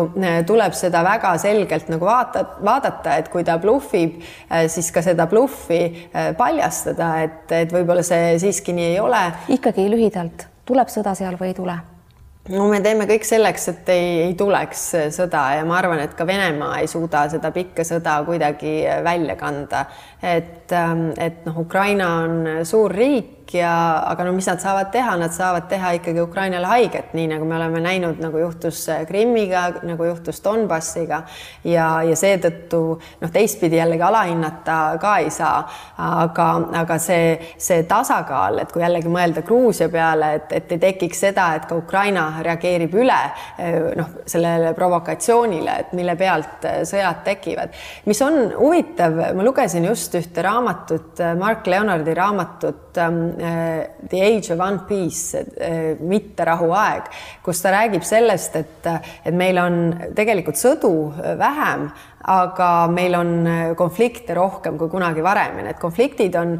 tuleb 0.48 0.76
seda 0.78 1.04
väga 1.06 1.36
selgelt 1.42 1.92
nagu 1.92 2.08
vaata, 2.08 2.44
vaadata, 2.64 3.18
et 3.20 3.30
kui 3.32 3.44
ta 3.46 3.58
bluffib, 3.62 4.20
siis 4.72 4.90
ka 4.94 5.04
seda 5.04 5.28
bluffi 5.30 5.82
paljastada, 6.38 7.12
et 7.24 7.34
et, 7.44 7.56
et 7.64 7.74
võib-olla 7.74 8.04
see 8.06 8.36
siiski 8.42 8.74
nii 8.76 8.92
ei 8.94 9.00
ole. 9.00 9.24
ikkagi 9.56 9.88
lühidalt, 9.90 10.48
tuleb 10.68 10.92
sõda 10.92 11.16
seal 11.18 11.38
või 11.40 11.52
ei 11.52 11.58
tule? 11.58 11.80
No 12.52 12.66
me 12.68 12.80
teeme 12.84 13.06
kõik 13.08 13.24
selleks, 13.24 13.68
et 13.72 13.88
ei, 13.94 14.08
ei 14.26 14.34
tuleks 14.36 14.82
sõda 15.16 15.44
ja 15.56 15.64
ma 15.68 15.78
arvan, 15.78 16.02
et 16.04 16.12
ka 16.16 16.26
Venemaa 16.28 16.82
ei 16.82 16.90
suuda 16.90 17.24
seda 17.32 17.50
pikka 17.54 17.86
sõda 17.88 18.18
kuidagi 18.26 18.74
välja 19.06 19.36
kanda. 19.40 19.86
Et, 20.24 20.72
ähm, 20.72 21.10
et 21.20 21.44
noh, 21.44 21.58
Ukraina 21.60 22.08
on 22.24 22.64
suur 22.64 22.92
riik 22.92 23.34
ja, 23.52 23.72
aga 24.08 24.24
no 24.24 24.32
mis 24.32 24.46
nad 24.48 24.60
saavad 24.62 24.88
teha, 24.92 25.16
nad 25.20 25.32
saavad 25.34 25.66
teha 25.68 25.90
ikkagi 25.98 26.22
Ukrainale 26.22 26.66
haiget, 26.66 27.12
nii 27.16 27.26
nagu 27.34 27.44
me 27.48 27.56
oleme 27.58 27.82
näinud, 27.84 28.20
nagu 28.22 28.38
juhtus 28.40 28.86
Krimmiga, 29.08 29.66
nagu 29.84 30.06
juhtus 30.08 30.40
Donbassiga 30.44 31.22
ja, 31.64 31.88
ja 32.06 32.16
seetõttu 32.16 32.80
noh, 33.20 33.32
teistpidi 33.32 33.78
jällegi 33.78 34.06
alahinnata 34.06 34.78
ka 35.02 35.16
ei 35.22 35.30
saa. 35.34 35.62
aga, 35.98 36.46
aga 36.80 36.96
see, 36.98 37.34
see 37.60 37.84
tasakaal, 37.88 38.58
et 38.62 38.72
kui 38.72 38.82
jällegi 38.82 39.10
mõelda 39.12 39.44
Gruusia 39.46 39.88
peale, 39.92 40.32
et, 40.38 40.52
et 40.56 40.72
ei 40.74 40.80
tekiks 40.88 41.20
seda, 41.26 41.50
et 41.58 41.68
ka 41.68 41.76
Ukraina 41.78 42.26
reageerib 42.44 42.94
üle 42.98 43.20
noh, 43.98 44.10
sellele 44.26 44.72
provokatsioonile, 44.74 45.76
et 45.84 45.92
mille 45.96 46.16
pealt 46.18 46.66
sõjad 46.88 47.22
tekivad. 47.26 47.74
mis 48.06 48.22
on 48.24 48.40
huvitav, 48.56 49.20
ma 49.36 49.46
lugesin 49.46 49.84
just 49.90 50.13
ühte 50.18 50.44
raamatut, 50.44 51.20
Mark 51.38 51.66
Leonardi 51.70 52.14
raamatut 52.16 52.98
ähm, 53.02 53.20
The 54.10 54.22
Age 54.22 54.54
of 54.54 54.62
Unpeace, 54.64 55.44
mitterahuaeg, 56.00 57.10
kus 57.44 57.62
ta 57.64 57.74
räägib 57.74 58.06
sellest, 58.06 58.56
et, 58.60 58.90
et 59.24 59.34
meil 59.34 59.58
on 59.62 59.78
tegelikult 60.16 60.60
sõdu 60.60 60.94
vähem 61.40 61.88
aga 62.30 62.68
meil 62.92 63.14
on 63.18 63.32
konflikte 63.76 64.34
rohkem 64.36 64.78
kui 64.80 64.90
kunagi 64.92 65.22
varem. 65.24 65.58
Ja 65.58 65.66
need 65.68 65.80
konfliktid 65.80 66.36
on 66.40 66.56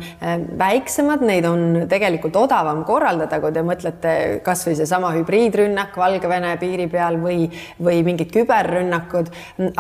väiksemad, 0.59 1.25
neid 1.25 1.47
on 1.49 1.85
tegelikult 1.91 2.37
odavam 2.37 2.83
korraldada, 2.87 3.41
kui 3.41 3.53
te 3.55 3.65
mõtlete 3.67 4.15
kasvõi 4.45 4.77
seesama 4.79 5.13
hübriidrünnak 5.17 5.97
Valgevene 5.99 6.55
piiri 6.61 6.89
peal 6.93 7.19
või, 7.23 7.49
või 7.83 8.03
mingid 8.07 8.33
küberrünnakud, 8.35 9.31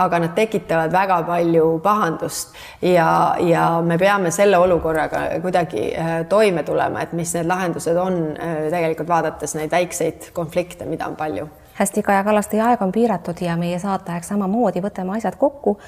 aga 0.01 0.23
nad 0.25 0.37
tekitavad 0.37 0.95
väga 0.95 1.21
palju 1.29 1.67
pahandust. 1.85 2.55
Ja, 2.85 3.09
ja 3.43 3.67
me 3.85 3.99
peame 4.01 4.33
selle 4.35 4.61
olukorraga 4.61 5.27
kuidagi 5.45 5.91
toime 6.31 6.65
tulema, 6.65 7.05
et 7.05 7.13
mis 7.17 7.35
need 7.37 7.51
lahendused 7.51 7.99
on 8.01 8.23
tegelikult 8.71 9.11
vaadates 9.11 9.57
neid 9.59 9.73
väikseid 9.75 10.33
konflikte, 10.37 10.89
mida 10.89 11.11
on 11.11 11.19
palju 11.19 11.51
hästi, 11.75 12.03
Kaja 12.03 12.25
Kallas, 12.25 12.49
teie 12.49 12.63
aeg 12.63 12.83
on 12.83 12.93
piiratud 12.93 13.41
ja 13.41 13.57
meie 13.61 13.79
saateaeg 13.83 14.25
samamoodi, 14.27 14.83
võtame 14.85 15.17
asjad 15.17 15.37
kokku. 15.41 15.79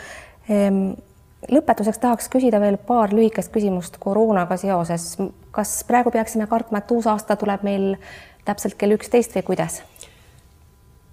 Ehm, 0.50 0.94
lõpetuseks 1.52 2.00
tahaks 2.02 2.30
küsida 2.32 2.60
veel 2.60 2.78
paar 2.78 3.14
lühikest 3.14 3.52
küsimust 3.54 4.00
koroonaga 4.02 4.56
seoses. 4.56 5.16
kas 5.50 5.84
praegu 5.88 6.10
peaksime 6.10 6.46
kartma, 6.46 6.78
et 6.78 6.90
uus 6.90 7.06
aasta 7.06 7.36
tuleb 7.36 7.62
meil 7.62 7.96
täpselt 8.44 8.74
kell 8.74 8.92
üksteist 8.92 9.34
või 9.36 9.42
kuidas? 9.42 9.82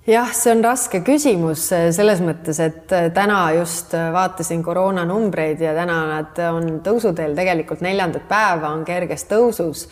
jah, 0.08 0.34
see 0.36 0.52
on 0.52 0.64
raske 0.64 1.00
küsimus 1.00 1.70
selles 1.96 2.20
mõttes, 2.20 2.60
et 2.60 2.92
täna 3.16 3.52
just 3.56 3.94
vaatasin 3.94 4.64
koroonanumbreid 4.64 5.62
ja 5.64 5.72
täna 5.78 6.00
nad 6.10 6.42
on 6.50 6.82
tõusuteel, 6.84 7.36
tegelikult 7.36 7.82
neljandat 7.82 8.28
päeva 8.28 8.74
on 8.76 8.84
kerges 8.86 9.24
tõusus 9.30 9.88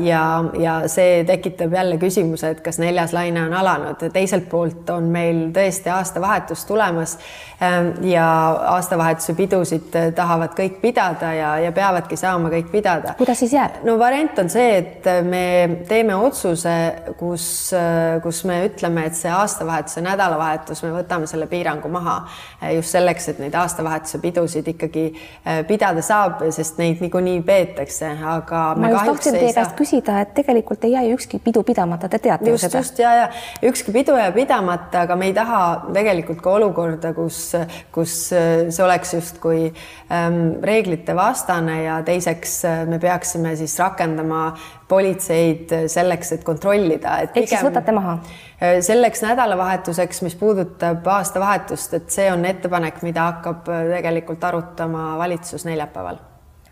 ja, 0.00 0.44
ja 0.60 0.74
see 0.88 1.24
tekitab 1.24 1.72
jälle 1.72 1.96
küsimuse, 1.96 2.50
et 2.52 2.60
kas 2.60 2.78
neljas 2.78 3.14
laine 3.16 3.42
on 3.46 3.54
alanud. 3.56 4.02
teiselt 4.12 4.48
poolt 4.48 4.90
on 4.90 5.08
meil 5.12 5.46
tõesti 5.56 5.88
aastavahetus 5.88 6.64
tulemas 6.68 7.16
ähm, 7.62 7.88
ja 8.04 8.26
aastavahetuse 8.76 9.34
pidusid 9.34 9.96
tahavad 10.14 10.52
kõik 10.58 10.80
pidada 10.82 11.32
ja, 11.32 11.54
ja 11.64 11.72
peavadki 11.72 12.16
saama 12.16 12.50
kõik 12.52 12.68
pidada. 12.72 13.14
kuidas 13.18 13.40
siis 13.40 13.54
jääb? 13.56 13.80
no 13.88 13.96
variant 13.98 14.38
on 14.38 14.52
see, 14.52 14.76
et 14.82 15.08
me 15.24 15.80
teeme 15.88 16.14
otsuse, 16.14 16.76
kus, 17.16 17.72
kus 18.22 18.42
me 18.44 18.60
ütleme, 18.68 19.06
et 19.08 19.16
see 19.16 19.32
aastavahetuse 19.32 20.04
nädalavahetus, 20.04 20.84
me 20.84 20.92
võtame 20.98 21.26
selle 21.30 21.48
piirangu 21.48 21.88
maha 21.88 22.18
äh, 22.60 22.74
just 22.76 22.92
selleks, 22.92 23.30
et 23.32 23.40
neid 23.40 23.56
aastavahetuse 23.56 24.20
pidusid 24.20 24.68
ikkagi 24.74 25.08
äh, 25.08 25.64
pidada 25.68 26.04
saab, 26.04 26.44
sest 26.52 26.76
neid 26.82 27.00
niikuinii 27.00 27.40
peetakse, 27.48 28.12
aga 28.36 28.62
me 28.76 28.92
kahjuks 29.38 29.54
teie 29.54 29.64
käest 29.64 29.76
küsida, 29.78 30.20
et 30.22 30.34
tegelikult 30.36 30.84
ei 30.84 30.92
jää 30.92 31.04
ju 31.08 31.16
ükski 31.18 31.40
pidu 31.42 31.62
pidamata, 31.66 32.08
te 32.08 32.18
teate 32.18 32.50
just, 32.50 32.64
ju 32.64 32.68
seda. 32.68 32.82
just 32.82 32.98
ja, 32.98 33.12
ja 33.14 33.28
ükski 33.70 33.92
pidu 33.94 34.16
jääb 34.18 34.34
pidamata, 34.34 35.04
aga 35.06 35.16
me 35.16 35.30
ei 35.30 35.34
taha 35.36 35.60
tegelikult 35.94 36.42
ka 36.44 36.56
olukorda, 36.58 37.12
kus, 37.16 37.40
kus 37.94 38.16
see 38.30 38.84
oleks 38.84 39.14
justkui 39.14 39.68
ähm, 40.12 40.58
reeglite 40.62 41.16
vastane 41.16 41.82
ja 41.84 42.00
teiseks 42.06 42.58
äh, 42.68 42.82
me 42.88 42.98
peaksime 43.02 43.56
siis 43.56 43.78
rakendama 43.78 44.52
politseid 44.88 45.74
selleks, 45.86 46.32
et 46.32 46.44
kontrollida. 46.44 47.18
ehk 47.28 47.48
siis 47.48 47.64
võtate 47.64 47.92
maha? 47.96 48.18
Äh, 48.62 48.78
selleks 48.84 49.22
nädalavahetuseks, 49.26 50.22
mis 50.26 50.38
puudutab 50.38 51.06
aastavahetust, 51.18 51.94
et 52.00 52.10
see 52.14 52.30
on 52.32 52.44
ettepanek, 52.48 53.02
mida 53.06 53.30
hakkab 53.32 53.68
äh, 53.72 53.86
tegelikult 53.98 54.44
arutama 54.50 55.12
valitsus 55.20 55.68
neljapäeval 55.68 56.24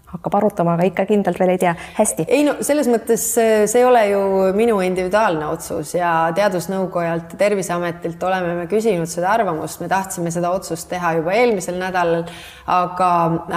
hakkab 0.06 0.36
arutama, 0.38 0.76
aga 0.76 0.86
ikka 0.86 1.04
kindlalt 1.08 1.38
veel 1.40 1.52
ei 1.56 1.58
tea. 1.58 1.74
hästi. 1.96 2.26
ei 2.28 2.44
no 2.46 2.56
selles 2.66 2.86
mõttes 2.90 3.24
see 3.34 3.80
ei 3.80 3.84
ole 3.84 4.02
ju 4.08 4.20
minu 4.56 4.78
individuaalne 4.84 5.48
otsus 5.50 5.94
ja 5.96 6.12
Teadusnõukojalt 6.36 7.34
ja 7.34 7.40
Terviseametilt 7.40 8.22
oleme 8.28 8.54
me 8.60 8.66
küsinud 8.70 9.10
seda 9.10 9.32
arvamust, 9.34 9.80
me 9.82 9.88
tahtsime 9.90 10.30
seda 10.34 10.52
otsust 10.54 10.88
teha 10.92 11.16
juba 11.18 11.34
eelmisel 11.34 11.78
nädalal, 11.80 12.22
aga, 12.70 13.10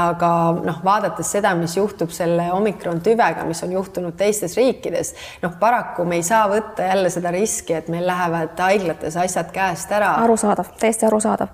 aga 0.09 0.31
noh, 0.65 0.81
vaadates 0.85 1.29
seda, 1.37 1.53
mis 1.59 1.77
juhtub 1.77 2.13
selle 2.15 2.49
omikron 2.55 3.03
tüvega, 3.05 3.45
mis 3.47 3.61
on 3.65 3.77
juhtunud 3.77 4.17
teistes 4.17 4.57
riikides, 4.57 5.13
noh, 5.43 5.53
paraku 5.61 6.07
me 6.09 6.17
ei 6.19 6.25
saa 6.25 6.47
võtta 6.49 6.89
jälle 6.89 7.13
seda 7.13 7.33
riski, 7.35 7.77
et 7.77 7.93
meil 7.93 8.07
lähevad 8.09 8.57
haiglates 8.65 9.17
asjad 9.21 9.53
käest 9.53 9.93
ära. 9.93 10.15
arusaadav, 10.25 10.73
täiesti 10.81 11.05
arusaadav. 11.09 11.53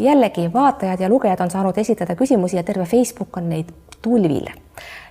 Jällegi 0.00 0.52
vaatajad 0.52 1.00
ja 1.00 1.08
lugejad 1.08 1.40
on 1.40 1.50
saanud 1.50 1.78
esitada 1.78 2.14
küsimusi 2.14 2.56
ja 2.56 2.62
terve 2.62 2.84
Facebook 2.84 3.36
on 3.36 3.48
neid 3.48 3.72
tulvil. 4.02 4.46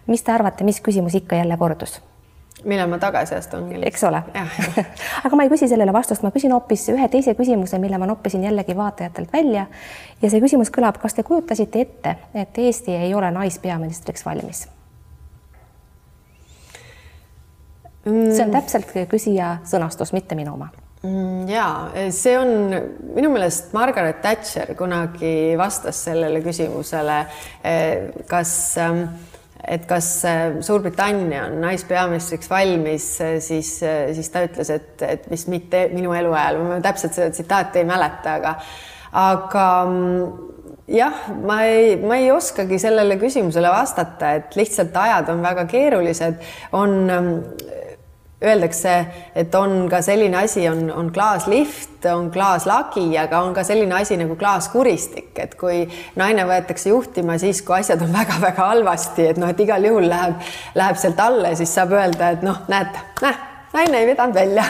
mis 0.08 0.24
te 0.24 0.32
arvate, 0.32 0.64
mis 0.64 0.82
küsimus 0.82 1.16
ikka 1.16 1.36
jälle 1.36 1.58
kordus? 1.58 2.02
millal 2.64 2.90
ma 2.90 2.98
tagasi 2.98 3.36
astun? 3.36 3.68
eks 3.84 4.04
ole 4.04 4.24
aga 5.26 5.36
ma 5.36 5.44
ei 5.44 5.50
küsi 5.50 5.68
sellele 5.68 5.94
vastust, 5.94 6.24
ma 6.24 6.32
küsin 6.32 6.54
hoopis 6.56 6.88
ühe 6.94 7.08
teise 7.12 7.36
küsimuse, 7.36 7.80
mille 7.80 7.98
ma 7.98 8.08
noppisin 8.10 8.44
jällegi 8.44 8.76
vaatajatelt 8.78 9.34
välja. 9.34 9.66
ja 10.22 10.30
see 10.30 10.42
küsimus 10.42 10.72
kõlab, 10.72 11.00
kas 11.02 11.14
te 11.14 11.24
kujutasite 11.24 11.82
ette, 11.82 12.16
et 12.34 12.58
Eesti 12.58 12.96
ei 12.96 13.14
ole 13.14 13.32
naispeaministriks 13.32 14.26
valmis? 14.26 14.68
see 18.06 18.44
on 18.46 18.52
täpselt 18.54 18.92
küsija 19.10 19.58
sõnastus, 19.66 20.14
mitte 20.14 20.36
minu 20.38 20.54
oma 20.54 20.70
mm, 20.70 20.85
ja 21.50 21.68
see 22.14 22.36
on 22.40 22.74
minu 23.16 23.32
meelest 23.34 23.74
Margaret 23.76 24.22
Thatcher 24.24 24.74
kunagi 24.78 25.56
vastas 25.60 26.04
sellele 26.08 26.42
küsimusele, 26.46 27.22
eh, 27.64 28.12
kas 28.30 28.52
ähm, 28.82 29.06
et 29.68 29.86
kas 29.90 30.08
äh, 30.30 30.58
Suurbritannia 30.62 31.48
on 31.50 31.60
naispeaministriks 31.64 32.50
valmis, 32.50 33.08
äh, 33.22 33.38
siis, 33.42 33.78
siis 33.82 34.30
ta 34.34 34.46
ütles, 34.46 34.70
et, 34.74 34.92
et 35.02 35.30
vist 35.32 35.50
mitte 35.52 35.88
minu 35.94 36.14
eluajal, 36.14 36.60
ma 36.62 36.82
täpselt 36.86 37.16
seda 37.18 37.32
tsitaati 37.34 37.82
ei 37.82 37.88
mäleta, 37.90 38.36
aga, 38.40 38.54
aga 39.26 39.66
mm, 39.90 40.52
jah, 40.96 41.24
ma 41.42 41.62
ei, 41.70 41.96
ma 41.98 42.20
ei 42.22 42.30
oskagi 42.34 42.80
sellele 42.82 43.18
küsimusele 43.22 43.72
vastata, 43.74 44.36
et 44.40 44.58
lihtsalt 44.60 44.96
ajad 45.02 45.34
on 45.34 45.42
väga 45.46 45.66
keerulised, 45.72 46.46
on 46.78 47.00
mm, 47.06 47.74
öeldakse, 48.44 48.94
et 49.36 49.56
on 49.56 49.88
ka 49.90 50.02
selline 50.04 50.38
asi, 50.42 50.66
on, 50.70 50.90
on 50.92 51.10
klaaslift, 51.14 52.04
on 52.12 52.28
klaaslagi, 52.34 53.08
aga 53.18 53.40
on 53.46 53.54
ka 53.56 53.64
selline 53.64 53.96
asi 53.96 54.18
nagu 54.20 54.36
klaaskuristik, 54.40 55.32
et 55.40 55.56
kui 55.60 55.86
naine 56.20 56.44
võetakse 56.48 56.92
juhtima 56.92 57.40
siis, 57.42 57.64
kui 57.66 57.80
asjad 57.80 58.04
on 58.04 58.14
väga-väga 58.20 58.70
halvasti, 58.74 59.32
et 59.32 59.42
noh, 59.42 59.52
et 59.52 59.66
igal 59.66 59.88
juhul 59.88 60.10
läheb, 60.12 60.40
läheb 60.76 61.02
sealt 61.02 61.20
alla 61.24 61.54
ja 61.54 61.60
siis 61.62 61.76
saab 61.76 61.96
öelda, 61.96 62.34
et 62.36 62.46
noh, 62.46 62.64
näete, 62.72 63.08
näe, 63.24 63.55
naine 63.76 64.02
ei 64.02 64.08
vedanud 64.08 64.36
välja 64.36 64.66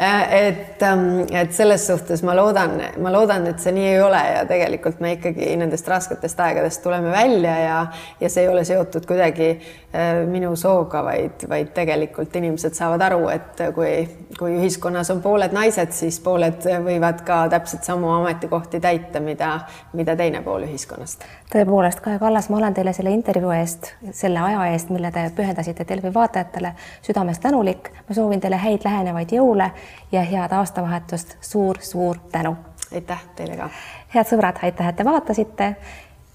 Äh, 0.00 0.48
et, 0.48 0.82
ähm, 0.82 1.20
et 1.32 1.52
selles 1.52 1.86
suhtes 1.86 2.20
ma 2.22 2.34
loodan, 2.36 2.74
ma 3.00 3.08
loodan, 3.12 3.46
et 3.48 3.62
see 3.64 3.72
nii 3.72 3.86
ei 3.94 4.00
ole 4.04 4.18
ja 4.20 4.42
tegelikult 4.44 4.98
me 5.00 5.14
ikkagi 5.14 5.54
nendest 5.56 5.86
rasketest 5.88 6.40
aegadest 6.44 6.82
tuleme 6.84 7.08
välja 7.14 7.54
ja, 7.62 7.78
ja 8.20 8.28
see 8.28 8.44
ei 8.44 8.50
ole 8.52 8.64
seotud 8.68 9.06
kuidagi 9.08 9.46
äh, 9.54 10.18
minu 10.28 10.50
sooga, 10.60 11.00
vaid, 11.06 11.46
vaid 11.48 11.70
tegelikult 11.72 12.36
inimesed 12.36 12.76
saavad 12.76 13.06
aru, 13.06 13.22
et 13.32 13.62
kui, 13.72 13.94
kui 14.36 14.58
ühiskonnas 14.58 15.14
on 15.14 15.22
pooled 15.24 15.56
naised, 15.56 15.96
siis 15.96 16.20
pooled 16.20 16.68
võivad 16.84 17.24
ka 17.24 17.46
täpselt 17.56 17.88
samu 17.88 18.12
ametikohti 18.18 18.82
täita, 18.84 19.24
mida, 19.24 19.54
mida 19.96 20.12
teine 20.20 20.44
pool 20.44 20.68
ühiskonnast. 20.68 21.24
tõepoolest, 21.54 22.04
Kaja 22.04 22.20
Kallas, 22.20 22.50
ma 22.52 22.60
olen 22.60 22.76
teile 22.76 22.92
selle 22.92 23.16
intervjuu 23.16 23.56
eest, 23.56 23.94
selle 24.12 24.44
aja 24.44 24.68
eest, 24.74 24.92
mille 24.92 25.08
te 25.16 25.24
pühendasite 25.40 25.88
Delfi 25.88 26.12
vaatajatele, 26.20 26.76
südamest 27.08 27.48
tänulik. 27.48 27.94
ma 28.04 28.20
soovin 28.36 28.40
teile 28.40 28.56
häid 28.56 28.84
lähenevaid 28.84 29.32
jõule 29.32 29.70
ja 30.12 30.22
head 30.22 30.52
aastavahetust 30.52 31.36
suur,, 31.40 31.76
suur-suur 31.80 32.16
tänu. 32.32 32.56
aitäh 32.94 33.22
teile 33.36 33.56
ka. 33.56 33.70
head 34.14 34.26
sõbrad, 34.26 34.60
aitäh, 34.62 34.88
et 34.88 34.96
te 34.96 35.04
vaatasite. 35.04 35.76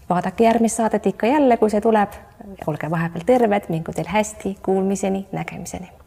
vaadake 0.10 0.44
järgmist 0.44 0.78
saadet 0.78 1.06
ikka 1.06 1.28
jälle, 1.28 1.58
kui 1.58 1.70
see 1.70 1.82
tuleb. 1.82 2.12
olge 2.68 2.90
vahepeal 2.90 3.26
terved, 3.26 3.70
mingu 3.70 3.92
teil 3.94 4.08
hästi, 4.08 4.58
kuulmiseni, 4.64 5.28
nägemiseni 5.32 6.01